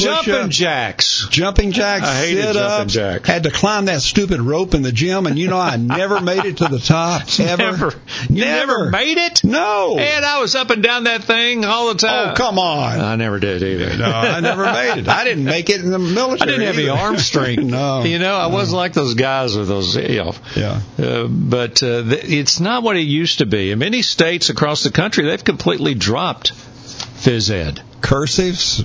jumping 0.00 0.50
jacks. 0.50 1.26
jumping 1.30 1.72
jacks, 1.72 2.06
I 2.06 2.14
hated 2.26 2.52
jumping 2.54 2.88
jacks. 2.88 3.28
Had 3.28 3.42
to 3.44 3.50
climb 3.50 3.86
that 3.86 4.02
stupid 4.02 4.40
rope 4.40 4.74
in 4.74 4.82
the 4.82 4.92
gym, 4.92 5.26
and 5.26 5.38
you 5.38 5.48
know 5.48 5.58
I 5.58 5.76
never 5.76 6.20
made 6.20 6.44
it 6.44 6.58
to 6.58 6.68
the 6.68 6.78
top 6.78 7.22
ever. 7.40 7.60
Never, 7.62 7.92
you 8.28 8.44
never 8.44 8.90
made 8.90 9.18
it. 9.18 9.44
No. 9.44 9.96
And 9.98 10.24
I 10.24 10.40
was 10.40 10.54
up 10.54 10.70
and 10.70 10.82
down 10.82 11.04
that 11.04 11.24
thing 11.24 11.64
all 11.64 11.88
the 11.92 11.98
time. 11.98 12.30
oh 12.30 12.34
come 12.34 12.58
on. 12.58 13.00
I 13.00 13.16
never 13.16 13.38
did 13.38 13.62
either. 13.62 13.96
no, 13.96 14.04
I 14.04 14.40
never 14.40 14.64
made 14.64 14.98
it. 15.00 15.08
I 15.08 15.24
didn't 15.24 15.44
make 15.44 15.70
it 15.70 15.80
in 15.80 15.90
the 15.90 15.98
military. 15.98 16.40
I 16.40 16.46
didn't 16.58 16.66
have 16.66 16.76
the 16.76 16.88
arm 16.90 17.18
strength. 17.18 17.62
no. 17.64 18.02
You 18.04 18.18
know, 18.18 18.34
I 18.34 18.46
wasn't 18.46 18.76
like 18.76 18.92
those 18.92 19.14
guys 19.14 19.56
with 19.56 19.68
those, 19.68 19.96
you 19.96 20.16
know. 20.24 20.34
Yeah. 20.56 20.80
Uh, 20.98 21.26
but 21.26 21.82
uh, 21.82 22.02
th- 22.02 22.24
it's 22.24 22.60
not 22.60 22.82
what 22.82 22.96
it 22.96 23.00
used 23.00 23.38
to 23.38 23.46
be. 23.46 23.70
In 23.70 23.78
many 23.78 24.02
states 24.02 24.48
across 24.50 24.82
the 24.82 24.90
country, 24.90 25.24
they've 25.24 25.42
completely 25.44 25.94
dropped 25.94 26.52
phys 26.52 27.50
ed. 27.50 27.82
Cursives, 28.00 28.84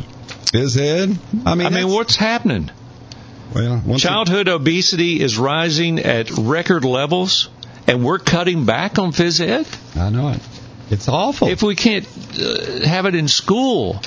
ed. 0.54 1.18
I 1.46 1.56
mean, 1.56 1.68
I 1.68 1.70
mean, 1.70 1.90
what's 1.90 2.16
happening? 2.16 2.70
well, 3.54 3.82
once 3.86 4.04
you- 4.04 4.10
Childhood 4.10 4.48
obesity 4.48 5.22
is 5.22 5.38
rising 5.38 6.00
at 6.00 6.30
record 6.32 6.84
levels, 6.86 7.50
and 7.88 8.04
we're 8.04 8.20
cutting 8.20 8.66
back 8.66 9.00
on 9.00 9.12
phys 9.12 9.40
ed. 9.40 9.68
I 9.96 10.10
know 10.10 10.30
it. 10.30 10.40
It's 10.92 11.08
awful. 11.08 11.48
If 11.48 11.64
we 11.64 11.76
can't 11.76 12.06
uh, 12.40 12.86
have 12.86 13.06
it 13.06 13.16
in 13.16 13.28
school, 13.28 14.02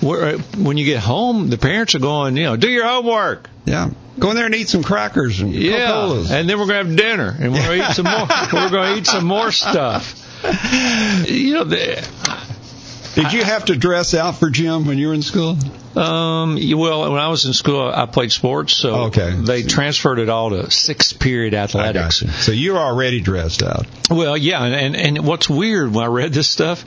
where, 0.00 0.36
uh, 0.36 0.38
when 0.58 0.76
you 0.76 0.84
get 0.84 0.98
home, 1.00 1.50
the 1.50 1.58
parents 1.58 1.94
are 1.94 1.98
going, 2.00 2.36
you 2.36 2.44
know, 2.44 2.56
do 2.56 2.68
your 2.68 2.86
homework. 2.86 3.48
yeah, 3.64 3.90
go 4.18 4.30
in 4.30 4.36
there 4.36 4.46
and 4.46 4.54
eat 4.54 4.68
some 4.68 4.82
crackers 4.82 5.40
and 5.40 5.52
Yeah, 5.54 6.24
and 6.30 6.48
then 6.48 6.58
we're 6.58 6.66
gonna 6.66 6.84
have 6.88 6.96
dinner, 6.96 7.36
and 7.38 7.52
we're 7.52 7.60
gonna 7.62 7.88
eat 7.88 7.94
some 7.94 8.06
more. 8.06 8.26
We're 8.52 8.70
gonna 8.70 8.96
eat 8.96 9.06
some 9.06 9.24
more 9.26 9.52
stuff. 9.52 10.16
You 11.28 11.54
know, 11.54 11.64
the, 11.64 12.08
Did 13.14 13.32
you 13.32 13.42
have 13.42 13.64
to 13.66 13.76
dress 13.76 14.14
out 14.14 14.36
for 14.36 14.50
gym 14.50 14.86
when 14.86 14.98
you 14.98 15.08
were 15.08 15.14
in 15.14 15.22
school? 15.22 15.56
um, 15.96 16.56
well, 16.76 17.10
when 17.10 17.20
I 17.20 17.28
was 17.28 17.44
in 17.44 17.52
school, 17.52 17.90
I 17.92 18.06
played 18.06 18.30
sports, 18.30 18.74
so 18.74 19.06
Okay. 19.06 19.30
they 19.34 19.62
transferred 19.64 20.20
it 20.20 20.28
all 20.28 20.50
to 20.50 20.70
sixth 20.70 21.18
period 21.18 21.54
athletics. 21.54 22.22
gotcha. 22.22 22.32
So 22.42 22.52
you're 22.52 22.78
already 22.78 23.20
dressed 23.20 23.62
out. 23.62 23.86
Well, 24.08 24.36
yeah, 24.36 24.62
and, 24.64 24.74
and 24.74 24.96
and 24.96 25.26
what's 25.26 25.48
weird 25.48 25.92
when 25.92 26.04
I 26.04 26.08
read 26.08 26.32
this 26.32 26.48
stuff, 26.48 26.84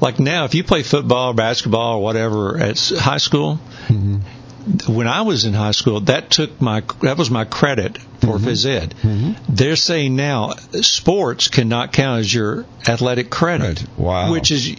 like 0.00 0.18
now, 0.18 0.44
if 0.44 0.54
you 0.54 0.64
play 0.64 0.82
football 0.82 1.30
or 1.30 1.34
basketball 1.34 1.98
or 1.98 2.02
whatever 2.02 2.58
at 2.58 2.78
high 2.78 3.18
school, 3.18 3.60
mm-hmm. 3.86 4.92
when 4.92 5.06
I 5.06 5.22
was 5.22 5.44
in 5.44 5.52
high 5.54 5.70
school, 5.70 6.00
that 6.02 6.30
took 6.30 6.60
my 6.60 6.82
that 7.02 7.18
was 7.18 7.30
my 7.30 7.44
credit 7.44 7.98
for 8.20 8.36
mm-hmm. 8.38 8.48
phys 8.48 8.66
ed. 8.66 8.94
Mm-hmm. 9.02 9.54
They're 9.54 9.76
saying 9.76 10.16
now 10.16 10.54
sports 10.80 11.48
cannot 11.48 11.92
count 11.92 12.20
as 12.20 12.34
your 12.34 12.64
athletic 12.88 13.30
credit. 13.30 13.80
Right. 13.80 13.98
Wow. 13.98 14.32
Which 14.32 14.50
is. 14.50 14.74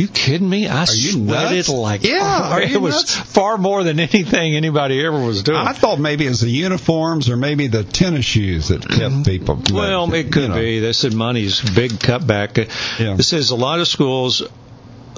You 0.00 0.08
kidding 0.08 0.48
me? 0.48 0.66
I 0.66 0.80
you 0.80 1.12
sweated 1.12 1.58
nuts? 1.58 1.68
like 1.68 2.04
Yeah, 2.04 2.58
it 2.60 2.80
was 2.80 2.94
nuts? 2.94 3.16
far 3.16 3.58
more 3.58 3.84
than 3.84 4.00
anything 4.00 4.56
anybody 4.56 5.04
ever 5.04 5.20
was 5.20 5.42
doing. 5.42 5.58
I 5.58 5.74
thought 5.74 6.00
maybe 6.00 6.24
it 6.24 6.30
was 6.30 6.40
the 6.40 6.48
uniforms 6.48 7.28
or 7.28 7.36
maybe 7.36 7.66
the 7.66 7.84
tennis 7.84 8.24
shoes 8.24 8.68
that 8.68 8.80
kept 8.88 9.26
people. 9.26 9.56
Mm-hmm. 9.56 9.74
Well, 9.74 10.06
that, 10.06 10.16
it 10.16 10.32
could 10.32 10.42
you 10.44 10.48
know. 10.48 10.54
be. 10.54 10.78
They 10.80 10.94
said 10.94 11.12
money's 11.12 11.60
big 11.60 11.90
cutback. 11.90 12.56
Yeah. 12.98 13.16
This 13.16 13.28
says 13.28 13.50
a 13.50 13.56
lot 13.56 13.80
of 13.80 13.88
schools. 13.88 14.42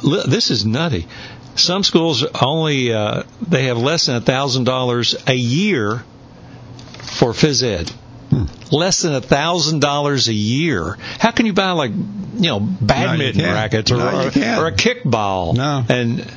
This 0.03 0.51
is 0.51 0.67
nutty. 0.67 1.07
Some 1.55 1.85
schools 1.85 2.25
only 2.25 2.93
uh, 2.93 3.23
they 3.41 3.67
have 3.67 3.79
less 3.79 4.07
than 4.07 4.17
a 4.17 4.21
thousand 4.21 4.65
dollars 4.65 5.15
a 5.29 5.35
year 5.35 6.03
for 7.21 7.33
phys 7.33 7.63
ed. 7.63 7.93
Less 8.71 9.03
than 9.03 9.15
a 9.15 9.21
thousand 9.21 9.81
dollars 9.81 10.29
a 10.29 10.35
year. 10.35 10.97
How 11.19 11.31
can 11.31 11.47
you 11.47 11.53
buy 11.53 11.73
like 11.73 11.91
you 11.91 12.49
know 12.49 12.61
badminton 12.61 13.41
can't. 13.43 13.55
rackets 13.55 13.91
or 13.91 13.99
No, 13.99 14.09
or, 14.09 14.65
or 14.65 14.67
a 14.69 14.73
kickball? 14.73 15.55
No. 15.55 15.85
And 15.89 16.33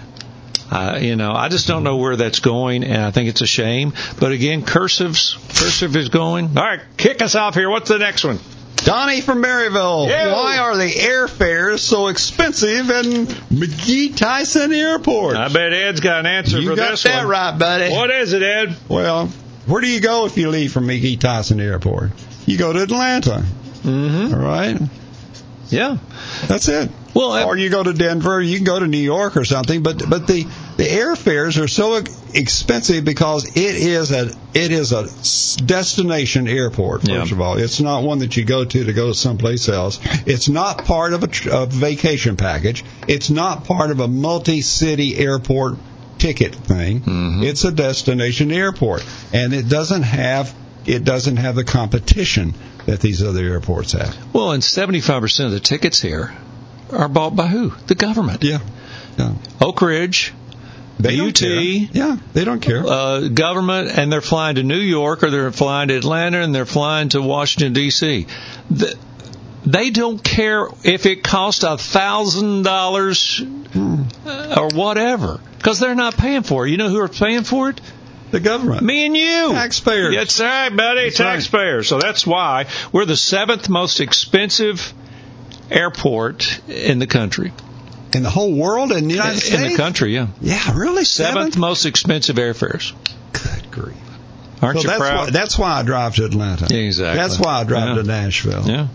uh, 0.72 1.00
you 1.02 1.16
know, 1.16 1.32
I 1.32 1.50
just 1.50 1.68
don't 1.68 1.84
know 1.84 1.98
where 1.98 2.16
that's 2.16 2.40
going, 2.40 2.84
and 2.84 3.02
I 3.02 3.12
think 3.12 3.30
it's 3.30 3.42
a 3.42 3.48
shame. 3.48 3.94
But 4.20 4.32
again, 4.32 4.64
cursives, 4.64 5.36
cursive 5.58 5.96
is 5.96 6.10
going. 6.10 6.58
All 6.58 6.64
right, 6.64 6.82
kick 6.98 7.22
us 7.22 7.36
off 7.36 7.56
here. 7.56 7.70
What's 7.70 7.90
the 7.90 8.00
next 8.00 8.24
one? 8.24 8.40
Donnie 8.78 9.22
from 9.22 9.42
Maryville. 9.42 10.10
Yeah. 10.10 10.34
Why 10.34 10.58
are 10.58 10.76
the 10.76 10.92
airfares 10.92 11.80
so 11.80 12.08
expensive 12.08 12.90
in 12.90 13.26
McGee 13.26 14.16
Tyson 14.16 14.74
Airport? 14.74 15.38
I 15.38 15.48
bet 15.48 15.74
Ed's 15.74 16.02
got 16.02 16.20
an 16.20 16.26
answer 16.26 16.60
you 16.60 16.70
for 16.70 16.76
got 16.76 16.92
this 16.92 17.04
that 17.04 17.24
one. 17.24 17.28
right, 17.28 17.58
buddy. 17.58 17.92
What 17.92 18.12
is 18.12 18.34
it, 18.34 18.44
Ed? 18.44 18.76
Well, 18.90 19.32
where 19.65 19.82
do 19.82 19.88
you 19.88 19.99
go 19.99 20.25
if 20.25 20.38
you 20.38 20.49
leave 20.49 20.71
from 20.71 20.88
McGee 20.88 21.19
Tyson 21.19 21.60
Airport? 21.60 22.12
You 22.45 22.58
go 22.58 22.73
to 22.73 22.84
Atlanta. 22.84 23.43
Mm-hmm. 23.84 24.34
All 24.34 24.39
right, 24.39 24.80
Yeah. 25.69 25.97
that's 26.47 26.67
it. 26.67 26.89
Well, 27.13 27.47
or 27.47 27.56
you 27.56 27.69
go 27.69 27.82
to 27.82 27.93
Denver. 27.93 28.41
You 28.41 28.58
can 28.58 28.65
go 28.65 28.78
to 28.78 28.88
New 28.88 28.97
York 28.97 29.38
or 29.38 29.45
something. 29.45 29.84
But 29.84 30.10
but 30.10 30.28
the 30.28 30.43
the 30.75 30.84
airfares 30.84 31.62
are 31.63 31.67
so 31.69 32.01
expensive 32.34 33.06
because 33.06 33.45
it 33.56 33.56
is 33.75 34.12
a 34.12 34.32
it 34.54 34.71
is 34.71 34.91
a 34.91 35.04
destination 35.65 36.47
airport. 36.49 37.01
First 37.01 37.12
Yeah. 37.12 37.21
of 37.36 37.39
all, 37.41 37.58
it's 37.58 37.80
not 37.80 38.04
one 38.04 38.19
that 38.19 38.36
you 38.36 38.43
go 38.43 38.65
to 38.65 38.84
to 38.84 38.91
go 38.93 39.13
someplace 39.13 39.69
else. 39.69 39.99
It's 40.25 40.49
not 40.49 40.84
part 40.84 41.13
of 41.13 41.23
a, 41.23 41.30
a 41.62 41.65
vacation 41.67 42.36
package. 42.36 42.84
It's 43.08 43.30
not 43.30 43.63
part 43.63 43.91
of 43.91 44.01
a 44.01 44.08
multi-city 44.10 45.15
airport 45.17 45.75
ticket 46.17 46.56
thing. 46.56 47.01
Mm-hmm. 47.01 47.43
It's 47.43 47.63
a 47.63 47.71
destination 47.71 48.51
airport, 48.51 49.06
and 49.34 49.54
it 49.54 49.67
doesn't 49.69 50.04
have 50.04 50.54
it 50.86 51.04
doesn't 51.04 51.38
have 51.38 51.56
the 51.56 51.63
competition 51.63 52.54
that 52.86 52.99
these 52.99 53.23
other 53.23 53.43
airports 53.43 53.93
have. 53.93 54.15
Well, 54.34 54.51
and 54.51 54.62
75% 54.62 55.45
of 55.45 55.51
the 55.51 55.60
tickets 55.60 55.99
here 55.99 56.32
are 56.91 57.08
bought 57.10 57.36
by 57.36 57.47
who? 57.47 57.71
The 57.88 57.95
government. 57.95 58.43
Yeah, 58.43 58.60
yeah. 59.17 59.34
Oak 59.60 59.82
Ridge, 59.82 60.32
They 60.99 61.19
UT. 61.19 61.41
Yeah, 61.41 62.17
they 62.34 62.45
don't 62.45 62.60
care. 62.62 62.86
uh, 62.86 63.28
government, 63.30 63.97
and 63.97 64.12
they're 64.13 64.21
flying 64.21 64.56
to 64.58 64.63
New 64.63 64.78
York 64.78 65.23
or 65.23 65.32
they're 65.32 65.51
flying 65.51 65.88
to 65.88 65.97
Atlanta 65.97 66.41
and 66.41 66.54
they're 66.54 66.67
flying 66.67 67.10
to 67.10 67.21
Washington, 67.23 67.73
D.C. 67.73 68.28
The, 68.69 68.95
they 69.65 69.89
don't 69.89 70.23
care 70.23 70.67
if 70.84 71.08
it 71.08 71.23
costs 71.23 71.63
a 71.63 71.80
thousand 71.80 72.62
dollars 72.63 73.41
or 74.58 74.70
whatever 74.74 75.40
because 75.58 75.80
they're 75.80 75.96
not 75.96 76.16
paying 76.18 76.44
for 76.44 76.66
it. 76.68 76.72
You 76.72 76.78
know 76.78 76.90
who 76.90 77.00
are 77.00 77.08
paying 77.10 77.44
for 77.44 77.70
it? 77.70 77.82
the 78.32 78.40
government. 78.40 78.82
Me 78.82 79.06
and 79.06 79.16
you. 79.16 79.52
Taxpayers. 79.54 80.14
That's 80.16 80.40
right, 80.42 80.70
buddy. 80.76 81.04
That's 81.06 81.20
right. 81.20 81.34
Taxpayers. 81.36 81.88
So 81.88 82.00
that's 82.00 82.26
why 82.28 82.66
we're 82.92 83.06
the 83.06 83.16
seventh 83.16 83.70
most 83.70 84.02
expensive 84.02 84.94
airport 85.70 86.62
in 86.68 87.00
the 87.00 87.08
country. 87.08 87.54
In 88.14 88.24
the 88.24 88.30
whole 88.30 88.54
world, 88.56 88.92
in 88.92 89.08
the 89.08 89.14
United 89.14 89.40
States. 89.40 89.62
In 89.62 89.72
the 89.72 89.78
country, 89.78 90.14
yeah. 90.14 90.28
Yeah, 90.42 90.78
really. 90.78 91.04
Seventh 91.06 91.36
Seventh. 91.54 91.58
most 91.58 91.86
expensive 91.86 92.38
airfares. 92.38 92.94
Good 93.34 93.72
grief. 93.72 93.96
Aren't 94.62 94.80
So 94.80 94.84
you 94.84 94.88
that's 94.90 95.00
proud? 95.00 95.18
why 95.26 95.30
that's 95.32 95.58
why 95.60 95.80
I 95.80 95.84
drive 95.84 96.16
to 96.16 96.26
Atlanta. 96.26 96.66
Exactly. 96.76 97.18
That's 97.22 97.40
why 97.40 97.60
I 97.62 97.64
drive 97.66 97.90
Yeah. 97.90 97.96
to 98.02 98.04
Nashville. 98.04 98.64
yeah. 98.66 98.88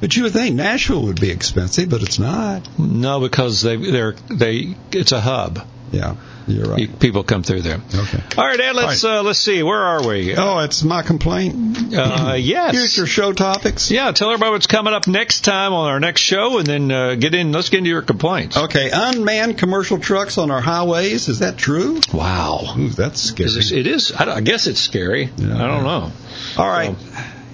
But 0.00 0.16
you 0.16 0.24
would 0.24 0.32
think 0.32 0.54
Nashville 0.56 1.04
would 1.04 1.20
be 1.20 1.30
expensive, 1.30 1.88
but 1.88 2.02
it's 2.02 2.18
not. 2.18 2.78
No, 2.78 3.20
because 3.20 3.62
they 3.62 3.76
they're 3.76 4.12
they 4.12 4.76
it's 4.92 5.12
a 5.12 5.20
hub. 5.20 5.66
Yeah, 5.92 6.16
you're 6.48 6.66
right. 6.66 6.98
People 6.98 7.22
come 7.22 7.44
through 7.44 7.62
there. 7.62 7.78
Okay. 7.94 8.20
All 8.36 8.44
right, 8.44 8.58
Ed. 8.58 8.74
Let's 8.74 9.04
uh, 9.04 9.22
let's 9.22 9.38
see. 9.38 9.62
Where 9.62 9.80
are 9.80 10.06
we? 10.06 10.34
Oh, 10.36 10.58
it's 10.58 10.82
my 10.82 11.02
complaint. 11.02 11.94
Uh, 11.94 12.34
yes. 12.36 12.76
Future 12.76 13.06
show 13.06 13.32
topics. 13.32 13.90
Yeah. 13.90 14.10
Tell 14.10 14.30
everybody 14.30 14.50
what's 14.50 14.66
coming 14.66 14.92
up 14.92 15.06
next 15.06 15.42
time 15.42 15.72
on 15.72 15.88
our 15.88 16.00
next 16.00 16.22
show, 16.22 16.58
and 16.58 16.66
then 16.66 16.90
uh, 16.90 17.14
get 17.14 17.34
in. 17.34 17.52
Let's 17.52 17.70
get 17.70 17.78
into 17.78 17.90
your 17.90 18.02
complaints. 18.02 18.56
Okay, 18.56 18.90
unmanned 18.92 19.58
commercial 19.58 19.98
trucks 19.98 20.38
on 20.38 20.50
our 20.50 20.60
highways. 20.60 21.28
Is 21.28 21.38
that 21.38 21.56
true? 21.56 22.00
Wow. 22.12 22.74
Ooh, 22.76 22.88
that's 22.88 23.20
scary. 23.20 23.46
Is 23.46 23.54
this, 23.54 23.72
it 23.72 23.86
is. 23.86 24.12
I, 24.12 24.36
I 24.36 24.40
guess 24.40 24.66
it's 24.66 24.80
scary. 24.80 25.30
Yeah. 25.36 25.54
I 25.54 25.66
don't 25.68 25.84
know. 25.84 26.10
All 26.58 26.68
right, 26.68 26.96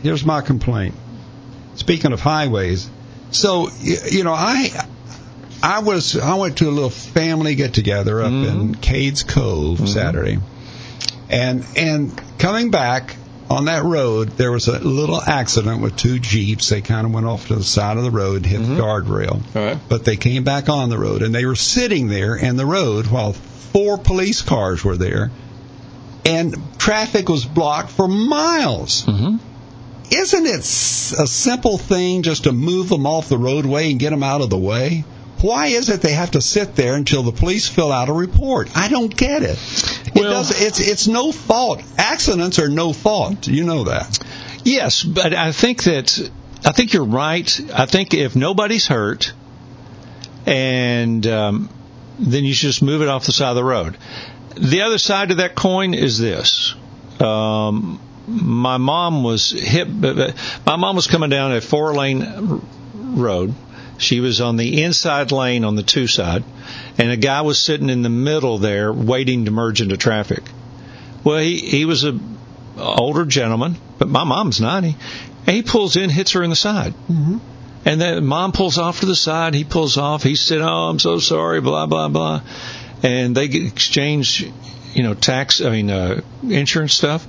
here's 0.03 0.25
my 0.25 0.41
complaint. 0.41 0.95
Speaking 1.75 2.13
of 2.13 2.21
highways, 2.21 2.89
so 3.31 3.69
you 3.81 4.25
know, 4.25 4.35
I 4.35 4.71
I 5.63 5.81
was 5.81 6.19
I 6.19 6.35
went 6.35 6.59
to 6.59 6.69
a 6.69 6.71
little 6.71 6.91
family 6.91 7.55
get 7.55 7.73
together 7.73 8.21
up 8.21 8.33
in 8.33 8.43
mm-hmm. 8.43 8.73
Cades 8.81 9.27
Cove 9.27 9.79
mm-hmm. 9.79 9.87
Saturday, 9.87 10.39
and 11.31 11.65
and 11.77 12.21
coming 12.39 12.71
back 12.71 13.17
on 13.49 13.67
that 13.67 13.85
road, 13.85 14.31
there 14.31 14.51
was 14.51 14.69
a 14.69 14.79
little 14.79 15.21
accident 15.21 15.83
with 15.83 15.97
two 15.97 16.19
jeeps. 16.19 16.69
They 16.69 16.81
kind 16.81 17.07
of 17.07 17.13
went 17.13 17.27
off 17.27 17.49
to 17.49 17.55
the 17.55 17.65
side 17.65 17.97
of 17.97 18.03
the 18.03 18.11
road, 18.11 18.45
hit 18.45 18.59
the 18.59 18.65
mm-hmm. 18.65 18.81
guardrail. 18.81 19.55
Right. 19.55 19.79
But 19.89 20.05
they 20.05 20.17
came 20.17 20.45
back 20.45 20.69
on 20.69 20.91
the 20.91 20.99
road, 20.99 21.23
and 21.23 21.35
they 21.35 21.45
were 21.45 21.55
sitting 21.55 22.09
there 22.09 22.35
in 22.35 22.57
the 22.57 22.67
road 22.67 23.07
while 23.07 23.33
four 23.33 23.99
police 23.99 24.43
cars 24.43 24.85
were 24.85 24.97
there, 24.97 25.31
and 26.25 26.57
traffic 26.79 27.29
was 27.29 27.45
blocked 27.45 27.91
for 27.91 28.09
miles 28.09 29.05
hmm 29.05 29.37
isn't 30.13 30.47
it 30.47 30.61
a 30.61 31.27
simple 31.27 31.79
thing 31.79 32.23
just 32.23 32.45
to 32.45 32.53
move 32.53 32.89
them 32.89 33.07
off 33.07 33.29
the 33.29 33.39
roadway 33.39 33.91
and 33.91 33.99
get 34.01 34.11
them 34.11 34.23
out 34.23 34.41
of 34.41 34.51
the 34.51 34.59
way? 34.59 35.05
Why 35.41 35.67
is 35.69 35.89
it 35.89 36.03
they 36.03 36.13
have 36.13 36.33
to 36.33 36.41
sit 36.41 36.77
there 36.77 36.95
until 36.95 37.25
the 37.25 37.33
police 37.33 37.67
fill 37.67 37.91
out 37.91 38.09
a 38.09 38.13
report? 38.13 38.71
I 38.77 38.89
don't 38.89 39.15
get 39.15 39.43
it. 39.43 39.59
It 40.07 40.15
Well- 40.15 40.31
does, 40.31 40.51
it's 40.61 40.79
it's 40.79 41.09
no 41.09 41.33
fault. 41.33 41.83
Accidents 41.99 42.59
are 42.61 42.69
no 42.69 42.93
fault. 42.93 43.49
You 43.49 43.65
know 43.65 43.85
that. 43.85 44.19
Yes, 44.65 45.03
but 45.03 45.35
I 45.35 45.51
think 45.51 45.83
that 45.85 46.31
I 46.65 46.71
think 46.71 46.93
you're 46.93 47.05
right. 47.05 47.61
I 47.75 47.87
think 47.87 48.15
if 48.15 48.37
nobody's 48.37 48.87
hurt, 48.87 49.33
and 50.47 51.27
um, 51.27 51.69
then 52.19 52.45
you 52.45 52.55
should 52.55 52.69
just 52.69 52.83
move 52.83 53.03
it 53.03 53.09
off 53.09 53.25
the 53.27 53.33
side 53.33 53.51
of 53.51 53.57
the 53.57 53.65
road. 53.65 53.97
The 54.57 54.83
other 54.83 54.99
side 54.99 55.31
of 55.33 55.39
that 55.39 55.55
coin 55.57 55.95
is 55.95 56.19
this. 56.19 56.75
Um, 57.21 57.99
my 58.33 58.77
mom 58.79 59.23
was 59.23 59.51
hit. 59.51 59.89
My 59.89 60.77
mom 60.77 60.97
was 60.97 61.07
coming 61.07 61.31
down 61.31 61.53
a 61.53 61.61
four 61.61 61.95
lane 61.95 62.63
road. 62.93 63.55
She 63.99 64.21
was 64.21 64.41
on 64.41 64.57
the 64.57 64.83
inside 64.83 65.33
lane 65.33 65.65
on 65.65 65.77
the 65.77 65.83
two 65.83 66.07
side, 66.07 66.43
and 66.99 67.11
a 67.11 67.17
guy 67.17 67.43
was 67.43 67.61
sitting 67.61 67.91
in 67.91 68.03
the 68.03 68.09
middle 68.09 68.59
there 68.59 68.93
waiting 68.93 69.45
to 69.45 69.51
merge 69.51 69.81
into 69.81 69.97
traffic. 69.97 70.43
Well, 71.23 71.39
he 71.39 71.59
he 71.59 71.85
was 71.85 72.05
a 72.05 72.19
older 72.77 73.25
gentleman, 73.25 73.77
but 73.99 74.09
my 74.09 74.25
mom's 74.25 74.61
90. 74.61 74.97
And 75.47 75.57
he 75.57 75.63
pulls 75.63 75.97
in, 75.97 76.11
hits 76.11 76.33
her 76.33 76.43
in 76.43 76.51
the 76.51 76.57
side. 76.57 76.95
Mm-hmm. 77.11 77.39
And 77.85 78.01
then 78.01 78.25
mom 78.25 78.53
pulls 78.53 78.79
off 78.79 79.01
to 79.01 79.07
the 79.07 79.17
side. 79.17 79.55
He 79.55 79.65
pulls 79.65 79.97
off. 79.97 80.23
He 80.23 80.37
said, 80.37 80.61
"Oh, 80.61 80.89
I'm 80.89 81.01
so 81.01 81.19
sorry." 81.19 81.61
Blah 81.61 81.87
blah 81.87 82.09
blah. 82.09 82.43
And 83.03 83.37
they 83.37 83.47
exchange, 83.47 84.47
you 84.95 85.03
know, 85.03 85.15
tax. 85.15 85.61
I 85.61 85.71
mean, 85.71 85.91
uh, 85.91 86.21
insurance 86.45 86.95
stuff. 86.95 87.27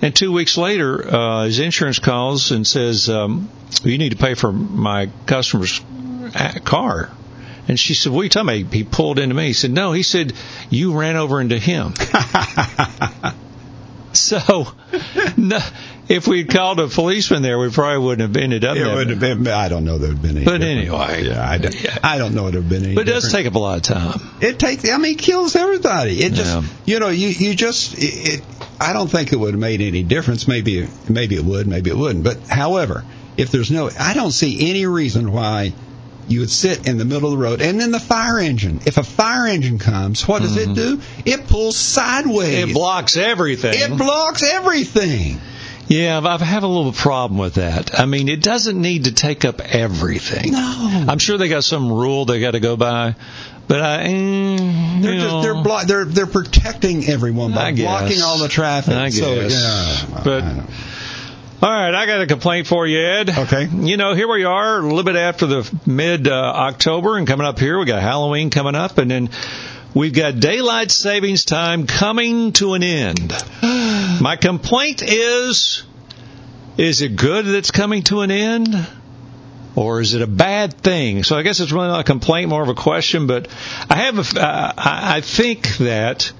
And 0.00 0.14
two 0.14 0.32
weeks 0.32 0.56
later, 0.56 1.04
uh, 1.12 1.44
his 1.44 1.58
insurance 1.58 1.98
calls 1.98 2.50
and 2.52 2.66
says, 2.66 3.08
um, 3.08 3.48
well, 3.82 3.90
"You 3.90 3.98
need 3.98 4.10
to 4.10 4.16
pay 4.16 4.34
for 4.34 4.52
my 4.52 5.10
customer's 5.26 5.80
uh, 6.34 6.58
car." 6.64 7.10
And 7.66 7.78
she 7.78 7.94
said, 7.94 8.12
"What 8.12 8.20
are 8.20 8.24
you 8.24 8.30
talking 8.30 8.60
about?" 8.62 8.72
He 8.74 8.84
pulled 8.84 9.18
into 9.18 9.34
me. 9.34 9.48
He 9.48 9.52
said, 9.52 9.70
"No." 9.72 9.92
He 9.92 10.02
said, 10.02 10.32
"You 10.70 10.98
ran 10.98 11.16
over 11.16 11.40
into 11.40 11.58
him." 11.58 11.94
So, 14.14 14.66
no, 15.36 15.58
if 16.08 16.26
we'd 16.26 16.48
called 16.48 16.80
a 16.80 16.88
policeman 16.88 17.42
there, 17.42 17.58
we 17.58 17.70
probably 17.70 17.98
wouldn't 18.04 18.26
have 18.34 18.42
ended 18.42 18.64
up 18.64 18.76
It 18.76 18.80
there. 18.84 18.94
would 18.96 19.10
have 19.10 19.20
been. 19.20 19.46
I 19.46 19.68
don't 19.68 19.84
know 19.84 19.98
there 19.98 20.08
would 20.08 20.16
have 20.16 20.22
been 20.22 20.36
any. 20.38 20.44
But 20.46 20.58
different. 20.62 20.78
anyway. 20.80 21.24
yeah, 21.28 21.48
I 21.48 21.58
don't, 21.58 22.04
I 22.04 22.18
don't 22.18 22.34
know 22.34 22.42
it 22.42 22.44
would 22.46 22.54
have 22.54 22.68
been 22.68 22.84
any. 22.86 22.94
But 22.94 23.06
it 23.06 23.12
does 23.12 23.30
take 23.30 23.46
up 23.46 23.54
a 23.54 23.58
lot 23.58 23.76
of 23.76 23.82
time. 23.82 24.20
It 24.40 24.58
takes. 24.58 24.88
I 24.88 24.96
mean, 24.96 25.12
it 25.12 25.18
kills 25.18 25.54
everybody. 25.54 26.20
It 26.22 26.32
just, 26.32 26.64
you 26.86 26.98
know, 27.00 27.08
you 27.10 27.28
you 27.28 27.54
just. 27.54 27.94
It, 27.98 28.40
it, 28.40 28.44
I 28.80 28.92
don't 28.92 29.10
think 29.10 29.32
it 29.32 29.36
would 29.36 29.54
have 29.54 29.60
made 29.60 29.80
any 29.80 30.02
difference. 30.02 30.46
Maybe 30.46 30.88
maybe 31.08 31.36
it 31.36 31.44
would. 31.44 31.66
Maybe 31.66 31.90
it 31.90 31.96
wouldn't. 31.96 32.24
But 32.24 32.38
however, 32.48 33.04
if 33.36 33.50
there's 33.50 33.70
no, 33.70 33.90
I 33.98 34.14
don't 34.14 34.32
see 34.32 34.70
any 34.70 34.86
reason 34.86 35.32
why 35.32 35.72
you 36.28 36.40
would 36.40 36.50
sit 36.50 36.86
in 36.86 36.98
the 36.98 37.04
middle 37.04 37.32
of 37.32 37.38
the 37.38 37.42
road. 37.42 37.62
And 37.62 37.80
then 37.80 37.90
the 37.90 38.00
fire 38.00 38.38
engine. 38.38 38.80
If 38.86 38.98
a 38.98 39.02
fire 39.02 39.46
engine 39.46 39.78
comes, 39.78 40.28
what 40.28 40.42
does 40.42 40.56
it 40.56 40.74
do? 40.74 41.00
It 41.24 41.46
pulls 41.46 41.76
sideways. 41.76 42.54
Mm-hmm. 42.54 42.70
It 42.70 42.74
blocks 42.74 43.16
everything. 43.16 43.72
It 43.74 43.96
blocks 43.96 44.42
everything. 44.42 45.40
Yeah, 45.88 46.20
I 46.22 46.36
have 46.44 46.62
a 46.62 46.66
little 46.68 46.92
problem 46.92 47.38
with 47.38 47.54
that. 47.54 47.98
I 47.98 48.06
mean, 48.06 48.28
it 48.28 48.42
doesn't 48.42 48.80
need 48.80 49.04
to 49.04 49.12
take 49.12 49.44
up 49.44 49.60
everything. 49.60 50.52
No. 50.52 51.04
I'm 51.08 51.18
sure 51.18 51.38
they 51.38 51.48
got 51.48 51.64
some 51.64 51.90
rule 51.90 52.24
they 52.26 52.40
got 52.40 52.52
to 52.52 52.60
go 52.60 52.76
by, 52.76 53.14
but 53.66 53.80
I, 53.80 54.04
mm, 54.06 55.02
They're 55.02 55.14
just 55.14 55.26
know, 55.26 55.42
they're 55.42 55.62
blo- 55.62 55.84
they're 55.84 56.04
they're 56.04 56.26
protecting 56.26 57.04
everyone 57.08 57.52
by 57.52 57.72
blocking 57.72 58.20
all 58.22 58.38
the 58.38 58.48
traffic. 58.48 58.94
I 58.94 59.08
So, 59.08 59.34
guess. 59.34 59.52
yeah, 59.52 60.20
But- 60.24 60.44
All 61.60 61.68
right, 61.68 61.92
I 61.92 62.06
got 62.06 62.20
a 62.20 62.26
complaint 62.28 62.68
for 62.68 62.86
you, 62.86 63.00
Ed. 63.00 63.30
Okay. 63.30 63.66
You 63.66 63.96
know, 63.96 64.14
here 64.14 64.28
we 64.30 64.44
are, 64.44 64.78
a 64.78 64.82
little 64.82 65.02
bit 65.02 65.16
after 65.16 65.46
the 65.46 65.78
mid 65.86 66.28
uh, 66.28 66.32
October, 66.32 67.16
and 67.16 67.26
coming 67.26 67.46
up 67.46 67.58
here, 67.58 67.78
we 67.78 67.84
got 67.84 68.00
Halloween 68.00 68.50
coming 68.50 68.76
up, 68.76 68.98
and 68.98 69.10
then 69.10 69.30
We've 69.94 70.12
got 70.12 70.38
daylight 70.38 70.90
savings 70.90 71.46
time 71.46 71.86
coming 71.86 72.52
to 72.52 72.74
an 72.74 72.82
end. 72.82 73.32
My 74.20 74.36
complaint 74.36 75.02
is 75.02 75.82
is 76.78 77.02
it 77.02 77.16
good 77.16 77.46
that 77.46 77.54
it's 77.56 77.72
coming 77.72 78.02
to 78.04 78.20
an 78.20 78.30
end? 78.30 78.86
Or 79.74 80.00
is 80.00 80.14
it 80.14 80.22
a 80.22 80.26
bad 80.26 80.74
thing? 80.74 81.22
So 81.24 81.36
I 81.36 81.42
guess 81.42 81.60
it's 81.60 81.72
really 81.72 81.88
not 81.88 82.00
a 82.00 82.04
complaint, 82.04 82.48
more 82.48 82.62
of 82.62 82.68
a 82.68 82.74
question. 82.74 83.26
But 83.26 83.48
I 83.90 83.96
have, 83.96 84.18
a, 84.18 84.40
uh, 84.40 84.72
I 84.76 85.20
think 85.20 85.76
that 85.78 86.32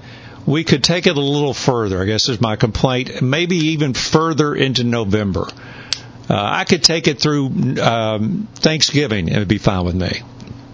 we 0.45 0.63
could 0.63 0.83
take 0.83 1.07
it 1.07 1.15
a 1.15 1.21
little 1.21 1.53
further. 1.53 2.01
I 2.01 2.05
guess 2.05 2.27
is 2.27 2.41
my 2.41 2.55
complaint. 2.55 3.21
Maybe 3.21 3.55
even 3.73 3.93
further 3.93 4.55
into 4.55 4.83
November. 4.83 5.47
Uh, 6.29 6.35
I 6.37 6.63
could 6.63 6.83
take 6.83 7.07
it 7.07 7.19
through 7.19 7.47
um, 7.81 8.47
Thanksgiving. 8.55 9.29
It 9.29 9.39
would 9.39 9.47
be 9.47 9.57
fine 9.57 9.85
with 9.85 9.95
me. 9.95 10.21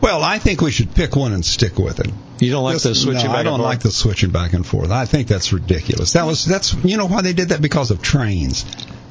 Well, 0.06 0.24
I 0.24 0.38
think 0.38 0.62
we 0.62 0.70
should 0.70 0.94
pick 0.94 1.16
one 1.16 1.34
and 1.34 1.44
stick 1.44 1.80
with 1.80 2.00
it. 2.00 2.12
You 2.40 2.52
don't 2.52 2.64
like 2.64 2.78
the 2.78 2.94
switching 2.94 3.26
no, 3.26 3.32
back 3.32 3.38
I 3.38 3.44
don't 3.44 3.60
like 3.60 3.80
the 3.80 3.90
switching 3.90 4.30
back 4.30 4.54
and 4.54 4.64
forth. 4.64 4.92
I 4.92 5.06
think 5.06 5.28
that's 5.28 5.52
ridiculous. 5.52 6.14
That 6.14 6.28
was 6.28 6.46
that's 6.46 6.76
you 6.84 6.98
know 6.98 7.08
why 7.08 7.24
they 7.24 7.34
did 7.34 7.50
that 7.50 7.60
because 7.60 7.90
of 7.90 8.04
trains. 8.04 8.66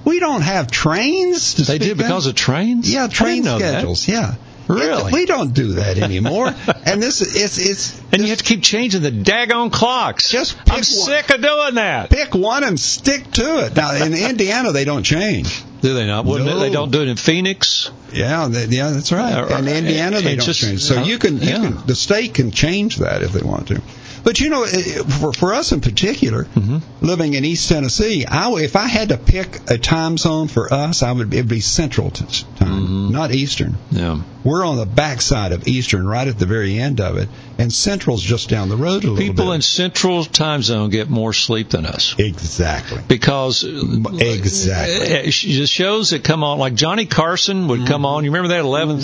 We 0.05 0.21
don't 0.21 0.43
have 0.43 0.71
trains. 0.71 1.55
To 1.55 1.63
They 1.63 1.79
did 1.79 1.99
because 1.99 2.29
of 2.29 2.37
trains. 2.37 2.93
yeah 2.93 3.09
train 3.09 3.43
know 3.43 3.59
that. 3.59 3.73
schedules. 3.73 4.07
Yeah, 4.07 4.37
Really? 4.67 5.13
we 5.13 5.27
don't 5.27 5.53
do 5.53 5.73
that 5.75 5.99
anymore. 5.99 6.47
and 6.87 7.03
this 7.03 7.21
it's 7.21 7.59
it's 7.59 8.01
And 8.13 8.23
you 8.23 8.29
have 8.29 8.39
to 8.39 8.45
keep 8.45 8.63
changing 8.63 9.03
the 9.03 9.11
daggone 9.11 9.71
clocks. 9.73 10.31
Just 10.31 10.57
pick 10.59 10.69
I'm 10.69 10.77
one. 10.77 10.85
sick 10.85 11.31
of 11.31 11.43
doing 11.43 11.75
that. 11.75 12.11
pick 12.11 12.35
one 12.35 12.65
and 12.65 12.79
stick 12.79 13.31
to 13.33 13.67
it. 13.67 13.77
Now 13.77 13.95
in 13.95 14.15
Indiana 14.15 14.73
they 14.73 14.85
don't 14.85 15.03
change. 15.03 15.63
Do 15.81 15.93
they 15.93 16.07
not? 16.07 16.25
Wouldn't? 16.25 16.49
No. 16.49 16.59
They 16.61 16.71
don't 16.71 16.91
do 16.91 17.03
it 17.03 17.09
in 17.09 17.17
Phoenix. 17.17 17.91
Yeah, 18.11 18.49
they, 18.49 18.65
yeah, 18.67 18.91
that's 18.91 19.13
right. 19.13 19.35
Uh, 19.35 19.59
in 19.59 19.69
Indiana, 19.69 20.23
they 20.23 20.37
don't 20.37 20.47
just- 20.47 20.61
change. 20.61 20.81
So 20.83 21.03
you 21.03 21.19
can, 21.19 21.43
you 21.43 21.49
yeah. 21.49 21.57
can, 21.57 21.87
the 21.87 21.95
state 21.95 22.33
can 22.33 22.53
change 22.53 22.97
that 22.97 23.23
if 23.23 23.33
they 23.33 23.43
want 23.43 23.69
to. 23.69 23.83
But 24.25 24.41
you 24.41 24.49
know, 24.51 24.65
eh, 24.65 25.03
for 25.21 25.33
for 25.33 25.55
us 25.55 25.73
in 25.73 25.81
particular, 25.81 26.45
Mm-hmm. 26.45 26.79
living 27.07 27.35
in 27.35 27.45
East 27.45 27.69
Tennessee, 27.69 28.25
I 28.27 28.51
if 28.55 28.75
I 28.77 28.87
had 28.87 29.11
to 29.11 29.19
pick 29.19 29.61
a 29.71 29.79
time 29.79 30.17
zone 30.19 30.49
for 30.49 30.73
us, 30.73 31.03
I 31.03 31.13
would 31.13 31.33
it'd 31.35 31.49
be 31.49 31.61
Central 31.61 32.11
time, 32.11 32.29
Mm-hmm. 32.29 33.13
not 33.13 33.33
Eastern. 33.33 33.77
Yeah. 33.91 34.23
We're 34.45 34.67
on 34.67 34.77
the 34.77 34.85
backside 34.85 35.53
of 35.53 35.67
Eastern, 35.67 36.07
right 36.07 36.29
at 36.29 36.39
the 36.39 36.45
very 36.45 36.79
end 36.79 37.01
of 37.01 37.17
it, 37.17 37.31
and 37.57 37.73
Central's 37.73 38.23
just 38.23 38.51
down 38.51 38.69
the 38.69 38.77
road 38.77 39.03
a 39.05 39.11
little 39.11 39.17
People 39.17 39.47
bit. 39.47 39.55
in 39.55 39.63
Central 39.63 40.23
Time 40.25 40.61
Zone 40.63 40.91
get 40.91 41.09
more 41.09 41.33
sleep 41.33 41.71
than 41.71 41.87
us 41.87 42.15
exactly. 42.19 43.01
because 43.09 43.65
Exactly. 43.65 45.19
uh, 45.19 45.23
the 45.25 45.67
shows 45.67 46.11
that 46.11 46.25
come 46.25 46.45
on, 46.45 46.59
like 46.59 46.75
Johnny 46.75 47.07
Carson 47.07 47.69
would 47.69 47.87
come 47.87 48.05
on. 48.05 48.25
You 48.25 48.31
remember 48.33 48.49
that 48.49 48.61
eleven 48.61 49.01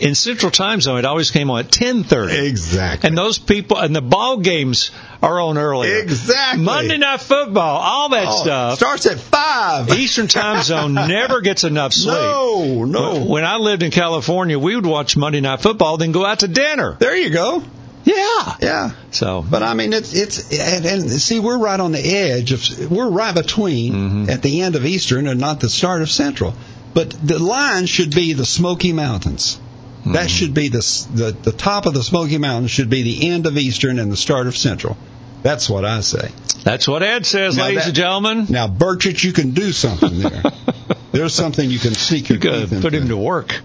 In 0.00 0.14
Central 0.14 0.50
Time 0.50 0.80
Zone, 0.80 0.98
it 0.98 1.04
always 1.04 1.30
came 1.30 1.50
on 1.50 1.60
at 1.60 1.70
ten 1.70 2.02
thirty. 2.04 2.34
Exactly. 2.48 3.08
And 3.08 3.18
those 3.18 3.38
people 3.38 3.76
and 3.78 3.94
the 3.94 4.00
ball 4.10 4.38
games 4.38 4.90
are 5.22 5.40
on 5.40 5.56
earlier. 5.56 5.96
Exactly. 5.98 6.62
Monday 6.64 6.98
Night 6.98 7.20
Football, 7.20 7.78
all 7.80 8.08
that 8.10 8.26
Oh, 8.28 8.42
stuff. 8.42 8.78
starts 8.78 9.06
at 9.06 9.18
five. 9.18 9.88
Eastern 9.98 10.26
Time 10.26 10.62
Zone 10.62 10.92
never 10.94 11.40
gets 11.40 11.64
enough 11.64 11.92
sleep. 11.94 12.14
No, 12.14 12.84
no. 12.84 13.12
When- 13.20 13.28
When 13.28 13.44
I 13.44 13.56
lived 13.56 13.82
in 13.82 13.90
California, 13.90 14.58
we 14.58 14.74
would 14.76 14.86
watch 14.86 15.16
Monday 15.16 15.40
Night 15.40 15.62
Football, 15.62 15.96
then 15.96 16.12
go 16.12 16.26
out 16.26 16.40
to 16.40 16.48
dinner. 16.48 16.96
There 16.98 17.16
you 17.16 17.30
go. 17.30 17.62
Yeah. 18.04 18.56
Yeah. 18.60 18.90
So, 19.10 19.44
But 19.48 19.62
I 19.62 19.74
mean, 19.74 19.92
it's 19.92 20.14
it's 20.14 20.58
and, 20.58 20.86
and 20.86 21.10
see, 21.10 21.38
we're 21.38 21.58
right 21.58 21.78
on 21.78 21.92
the 21.92 22.00
edge 22.00 22.52
of 22.52 22.90
we're 22.90 23.10
right 23.10 23.34
between 23.34 23.92
Mm-hmm. 23.92 24.30
at 24.30 24.42
the 24.42 24.62
end 24.62 24.74
of 24.74 24.84
Eastern 24.86 25.26
and 25.28 25.38
not 25.38 25.60
the 25.60 25.68
start 25.68 26.00
of 26.02 26.10
Central. 26.10 26.54
But 26.94 27.10
the 27.10 27.38
line 27.38 27.86
should 27.86 28.12
be 28.14 28.32
the 28.32 28.46
Smoky 28.46 28.92
Mountains. 28.92 29.60
Mm-hmm. 30.00 30.12
That 30.12 30.30
should 30.30 30.54
be 30.54 30.68
the, 30.68 30.78
the 31.14 31.36
the 31.42 31.52
top 31.52 31.86
of 31.86 31.94
the 31.94 32.02
Smoky 32.02 32.38
Mountains 32.38 32.70
should 32.70 32.88
be 32.90 33.02
the 33.02 33.28
end 33.30 33.46
of 33.46 33.56
Eastern 33.58 33.98
and 33.98 34.10
the 34.10 34.16
start 34.16 34.46
of 34.46 34.56
Central. 34.56 34.96
That's 35.42 35.68
what 35.70 35.84
I 35.84 36.00
say. 36.00 36.30
that's 36.64 36.86
what 36.88 37.02
Ed 37.02 37.24
says, 37.26 37.56
Now 37.56 37.64
ladies 37.64 37.80
that- 37.80 37.86
and 37.88 37.94
gentlemen. 37.96 38.46
Now, 38.50 38.66
Burchett, 38.68 39.22
you 39.24 39.32
can 39.32 39.50
do 39.52 39.72
something 39.72 40.18
there. 40.20 40.42
There's 41.12 41.34
something 41.34 41.68
you 41.68 41.78
can 41.78 41.92
sneak 41.94 42.28
your 42.28 42.36
You 42.38 42.42
gotta 42.44 42.66
teeth 42.68 42.82
put 42.82 42.94
him 42.94 43.08
to 43.08 43.16
work. 43.16 43.58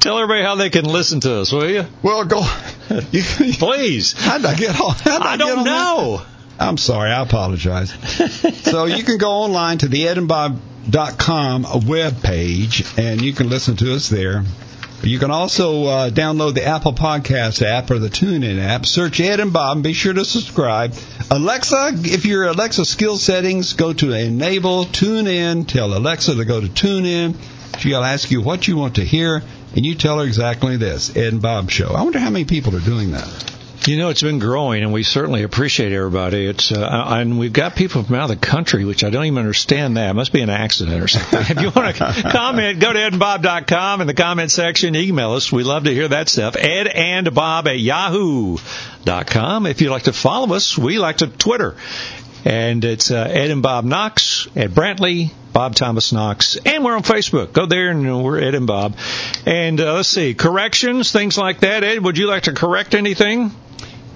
Tell 0.00 0.18
everybody 0.18 0.44
how 0.44 0.56
they 0.56 0.68
can 0.70 0.84
listen 0.84 1.20
to 1.20 1.36
us, 1.40 1.50
will 1.52 1.68
you? 1.70 1.86
Well, 2.02 2.24
go. 2.24 2.42
You, 3.12 3.22
Please. 3.54 4.12
how'd 4.12 4.44
I 4.44 4.54
get 4.56 4.78
on? 4.80 4.94
I 5.06 5.36
get 5.36 5.38
don't 5.38 5.58
on 5.60 5.64
that? 5.64 5.70
know. 5.70 6.22
I'm 6.58 6.76
sorry, 6.76 7.10
I 7.10 7.22
apologize. 7.22 7.90
so 8.64 8.84
you 8.86 9.02
can 9.04 9.16
go 9.18 9.30
online 9.30 9.78
to 9.78 9.88
the 9.88 10.06
edandbob.com 10.06 11.86
web 11.86 12.22
page 12.22 12.84
and 12.98 13.22
you 13.22 13.32
can 13.32 13.48
listen 13.48 13.76
to 13.76 13.94
us 13.94 14.08
there. 14.08 14.44
You 15.02 15.18
can 15.18 15.30
also 15.30 15.84
uh, 15.84 16.10
download 16.10 16.54
the 16.54 16.66
Apple 16.66 16.92
Podcast 16.92 17.62
app 17.62 17.90
or 17.90 17.98
the 17.98 18.10
TuneIn 18.10 18.60
app. 18.60 18.84
Search 18.84 19.18
Ed 19.20 19.40
and 19.40 19.50
Bob 19.50 19.78
and 19.78 19.84
be 19.84 19.94
sure 19.94 20.12
to 20.12 20.26
subscribe. 20.26 20.94
Alexa, 21.30 21.92
if 21.94 22.26
your 22.26 22.44
Alexa 22.44 22.84
skill 22.84 23.16
settings, 23.16 23.72
go 23.72 23.94
to 23.94 24.12
Enable 24.12 24.84
TuneIn. 24.84 25.66
Tell 25.66 25.96
Alexa 25.96 26.34
to 26.34 26.44
go 26.44 26.60
to 26.60 26.66
TuneIn. 26.66 27.34
She'll 27.78 28.04
ask 28.04 28.30
you 28.30 28.42
what 28.42 28.68
you 28.68 28.76
want 28.76 28.96
to 28.96 29.04
hear, 29.04 29.42
and 29.74 29.86
you 29.86 29.94
tell 29.94 30.18
her 30.18 30.26
exactly 30.26 30.76
this 30.76 31.16
Ed 31.16 31.32
and 31.32 31.40
Bob 31.40 31.70
Show. 31.70 31.94
I 31.94 32.02
wonder 32.02 32.18
how 32.18 32.28
many 32.28 32.44
people 32.44 32.76
are 32.76 32.80
doing 32.80 33.12
that. 33.12 33.54
You 33.86 33.96
know, 33.96 34.10
it's 34.10 34.22
been 34.22 34.40
growing, 34.40 34.82
and 34.82 34.92
we 34.92 35.02
certainly 35.02 35.42
appreciate 35.42 35.92
everybody. 35.92 36.46
It's 36.46 36.70
uh, 36.70 37.04
and 37.08 37.38
we've 37.38 37.52
got 37.52 37.76
people 37.76 38.02
from 38.02 38.14
out 38.14 38.30
of 38.30 38.38
the 38.38 38.46
country, 38.46 38.84
which 38.84 39.02
I 39.04 39.08
don't 39.08 39.24
even 39.24 39.38
understand. 39.38 39.96
That 39.96 40.10
it 40.10 40.14
must 40.14 40.34
be 40.34 40.42
an 40.42 40.50
accident 40.50 41.02
or 41.02 41.08
something. 41.08 41.40
if 41.56 41.62
you 41.62 41.70
want 41.70 41.96
to 41.96 42.30
comment, 42.30 42.78
go 42.78 42.92
to 42.92 42.98
edandbob.com 42.98 44.02
in 44.02 44.06
the 44.06 44.12
comment 44.12 44.50
section. 44.50 44.94
Email 44.94 45.32
us. 45.32 45.50
We 45.50 45.64
love 45.64 45.84
to 45.84 45.94
hear 45.94 46.08
that 46.08 46.28
stuff. 46.28 46.56
Ed 46.56 46.88
and 46.88 47.34
Bob 47.34 47.68
at 47.68 47.78
yahoo.com. 47.78 49.64
If 49.64 49.80
you'd 49.80 49.90
like 49.90 50.02
to 50.02 50.12
follow 50.12 50.54
us, 50.54 50.76
we 50.76 50.98
like 50.98 51.18
to 51.18 51.28
Twitter, 51.28 51.74
and 52.44 52.84
it's 52.84 53.10
uh, 53.10 53.16
Ed 53.30 53.50
and 53.50 53.62
Bob 53.62 53.86
Knox 53.86 54.46
at 54.56 54.70
Brantley. 54.70 55.30
Bob 55.54 55.74
Thomas 55.74 56.12
Knox, 56.12 56.56
and 56.64 56.84
we're 56.84 56.94
on 56.94 57.02
Facebook. 57.02 57.52
Go 57.52 57.66
there, 57.66 57.90
and 57.90 58.22
we're 58.22 58.38
Ed 58.40 58.54
and 58.54 58.68
Bob. 58.68 58.96
And 59.46 59.80
uh, 59.80 59.94
let's 59.94 60.08
see, 60.08 60.34
corrections, 60.34 61.10
things 61.10 61.36
like 61.36 61.60
that. 61.60 61.82
Ed, 61.82 62.04
would 62.04 62.18
you 62.18 62.28
like 62.28 62.44
to 62.44 62.52
correct 62.52 62.94
anything? 62.94 63.50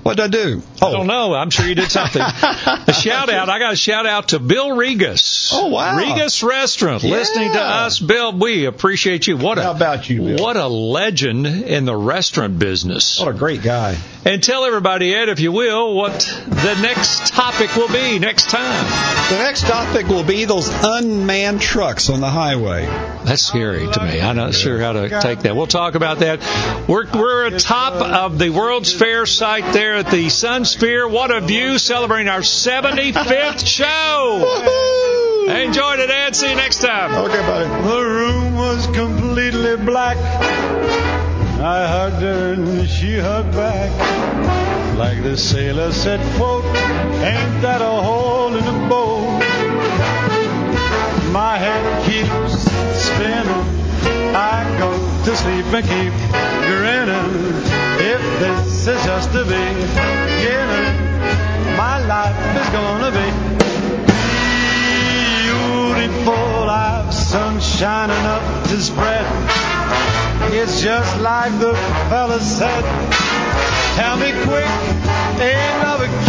What'd 0.04 0.20
I 0.20 0.28
do? 0.28 0.62
I 0.82 0.90
don't 0.90 1.06
know. 1.06 1.32
I'm 1.32 1.48
sure 1.48 1.66
you 1.66 1.74
did 1.74 1.90
something. 1.90 2.20
a 2.22 2.92
shout 2.92 3.30
out. 3.30 3.48
I 3.48 3.58
got 3.58 3.72
a 3.72 3.76
shout 3.76 4.04
out 4.04 4.28
to 4.28 4.38
Bill 4.38 4.68
Regas. 4.68 5.50
Oh, 5.50 5.68
wow. 5.68 5.98
Regas 5.98 6.46
Restaurant. 6.46 7.02
Yeah. 7.02 7.12
Listening 7.12 7.52
to 7.52 7.58
us, 7.58 8.00
Bill. 8.00 8.36
We 8.36 8.66
appreciate 8.66 9.26
you. 9.26 9.38
What 9.38 9.56
a 9.56 9.62
How 9.62 9.70
about 9.70 10.10
you, 10.10 10.20
Bill? 10.20 10.44
What 10.44 10.58
a 10.58 10.66
legend 10.66 11.46
in 11.46 11.86
the 11.86 11.96
restaurant 11.96 12.58
business. 12.58 13.18
What 13.18 13.28
a 13.28 13.38
great 13.38 13.62
guy. 13.62 13.96
And 14.26 14.42
tell 14.42 14.66
everybody, 14.66 15.14
Ed, 15.14 15.30
if 15.30 15.40
you 15.40 15.52
will, 15.52 15.94
what 15.96 16.12
the 16.48 16.78
next 16.82 17.28
topic 17.28 17.74
will 17.74 17.88
be 17.88 18.18
next 18.18 18.50
time. 18.50 18.84
The 19.30 19.38
next 19.38 19.62
topic 19.62 20.06
will 20.08 20.24
be 20.24 20.44
those 20.44 20.68
unmanned 20.68 21.62
trucks 21.62 22.10
on 22.10 22.20
the 22.20 22.28
highway. 22.28 22.84
That's 23.24 23.42
scary 23.42 23.90
to 23.90 24.04
me. 24.04 24.20
I'm 24.20 24.36
not 24.36 24.54
sure 24.54 24.78
how 24.78 24.92
to 24.92 25.20
take 25.20 25.40
that. 25.40 25.56
We'll 25.56 25.66
talk 25.66 25.94
about 25.94 26.18
that. 26.18 26.40
We're 26.88 27.10
we're 27.10 27.46
atop 27.46 27.94
of 27.94 28.38
the 28.38 28.50
World's 28.50 28.92
Fair 28.92 29.24
site 29.24 29.72
there 29.72 29.93
at 29.94 30.10
the 30.10 30.28
Sun 30.28 30.64
Sphere. 30.64 31.06
What 31.06 31.30
a 31.30 31.40
view! 31.40 31.78
Celebrating 31.78 32.28
our 32.28 32.40
75th 32.40 33.66
show. 33.66 35.46
Enjoy 35.48 35.94
it, 35.94 36.10
Ed. 36.10 36.34
See 36.34 36.50
you 36.50 36.56
next 36.56 36.78
time. 36.78 37.12
Okay, 37.12 37.40
buddy. 37.40 37.68
The 37.88 38.02
room 38.02 38.54
was 38.56 38.86
completely 38.88 39.76
black. 39.76 40.16
I 41.60 41.86
hugged 41.86 42.22
her 42.22 42.52
and 42.54 42.88
she 42.88 43.18
hugged 43.18 43.52
back. 43.52 43.90
Like 44.98 45.22
the 45.22 45.36
sailor 45.36 45.92
said, 45.92 46.20
quote, 46.36 46.64
ain't 46.64 47.62
that 47.62 47.80
a 47.80 48.02
hole 48.02 48.54
in 48.54 48.64
the 48.64 48.88
boat? 48.88 49.40
My 51.32 51.56
head 51.58 52.04
keeps 52.06 52.62
spinning. 53.02 53.84
I 54.36 54.76
go 54.78 55.03
to 55.24 55.34
sleep 55.36 55.64
and 55.72 55.86
keep 55.86 56.12
grinning. 56.68 57.32
If 57.98 58.20
this 58.40 58.86
is 58.86 59.04
just 59.06 59.32
the 59.32 59.44
beginning, 59.44 60.96
my 61.78 61.98
life 62.04 62.36
is 62.60 62.68
gonna 62.68 63.10
be 63.10 63.28
beautiful. 65.46 66.68
I've 66.68 67.14
sun 67.14 67.58
shining 67.60 68.26
up 68.26 68.42
to 68.68 68.80
spread. 68.82 69.24
It's 70.52 70.82
just 70.82 71.18
like 71.22 71.58
the 71.58 71.72
fella 72.10 72.38
said. 72.40 72.84
Tell 73.96 74.18
me 74.18 74.32
quick, 74.44 74.68
ain't 75.40 75.78
love 75.84 76.02
a 76.02 76.23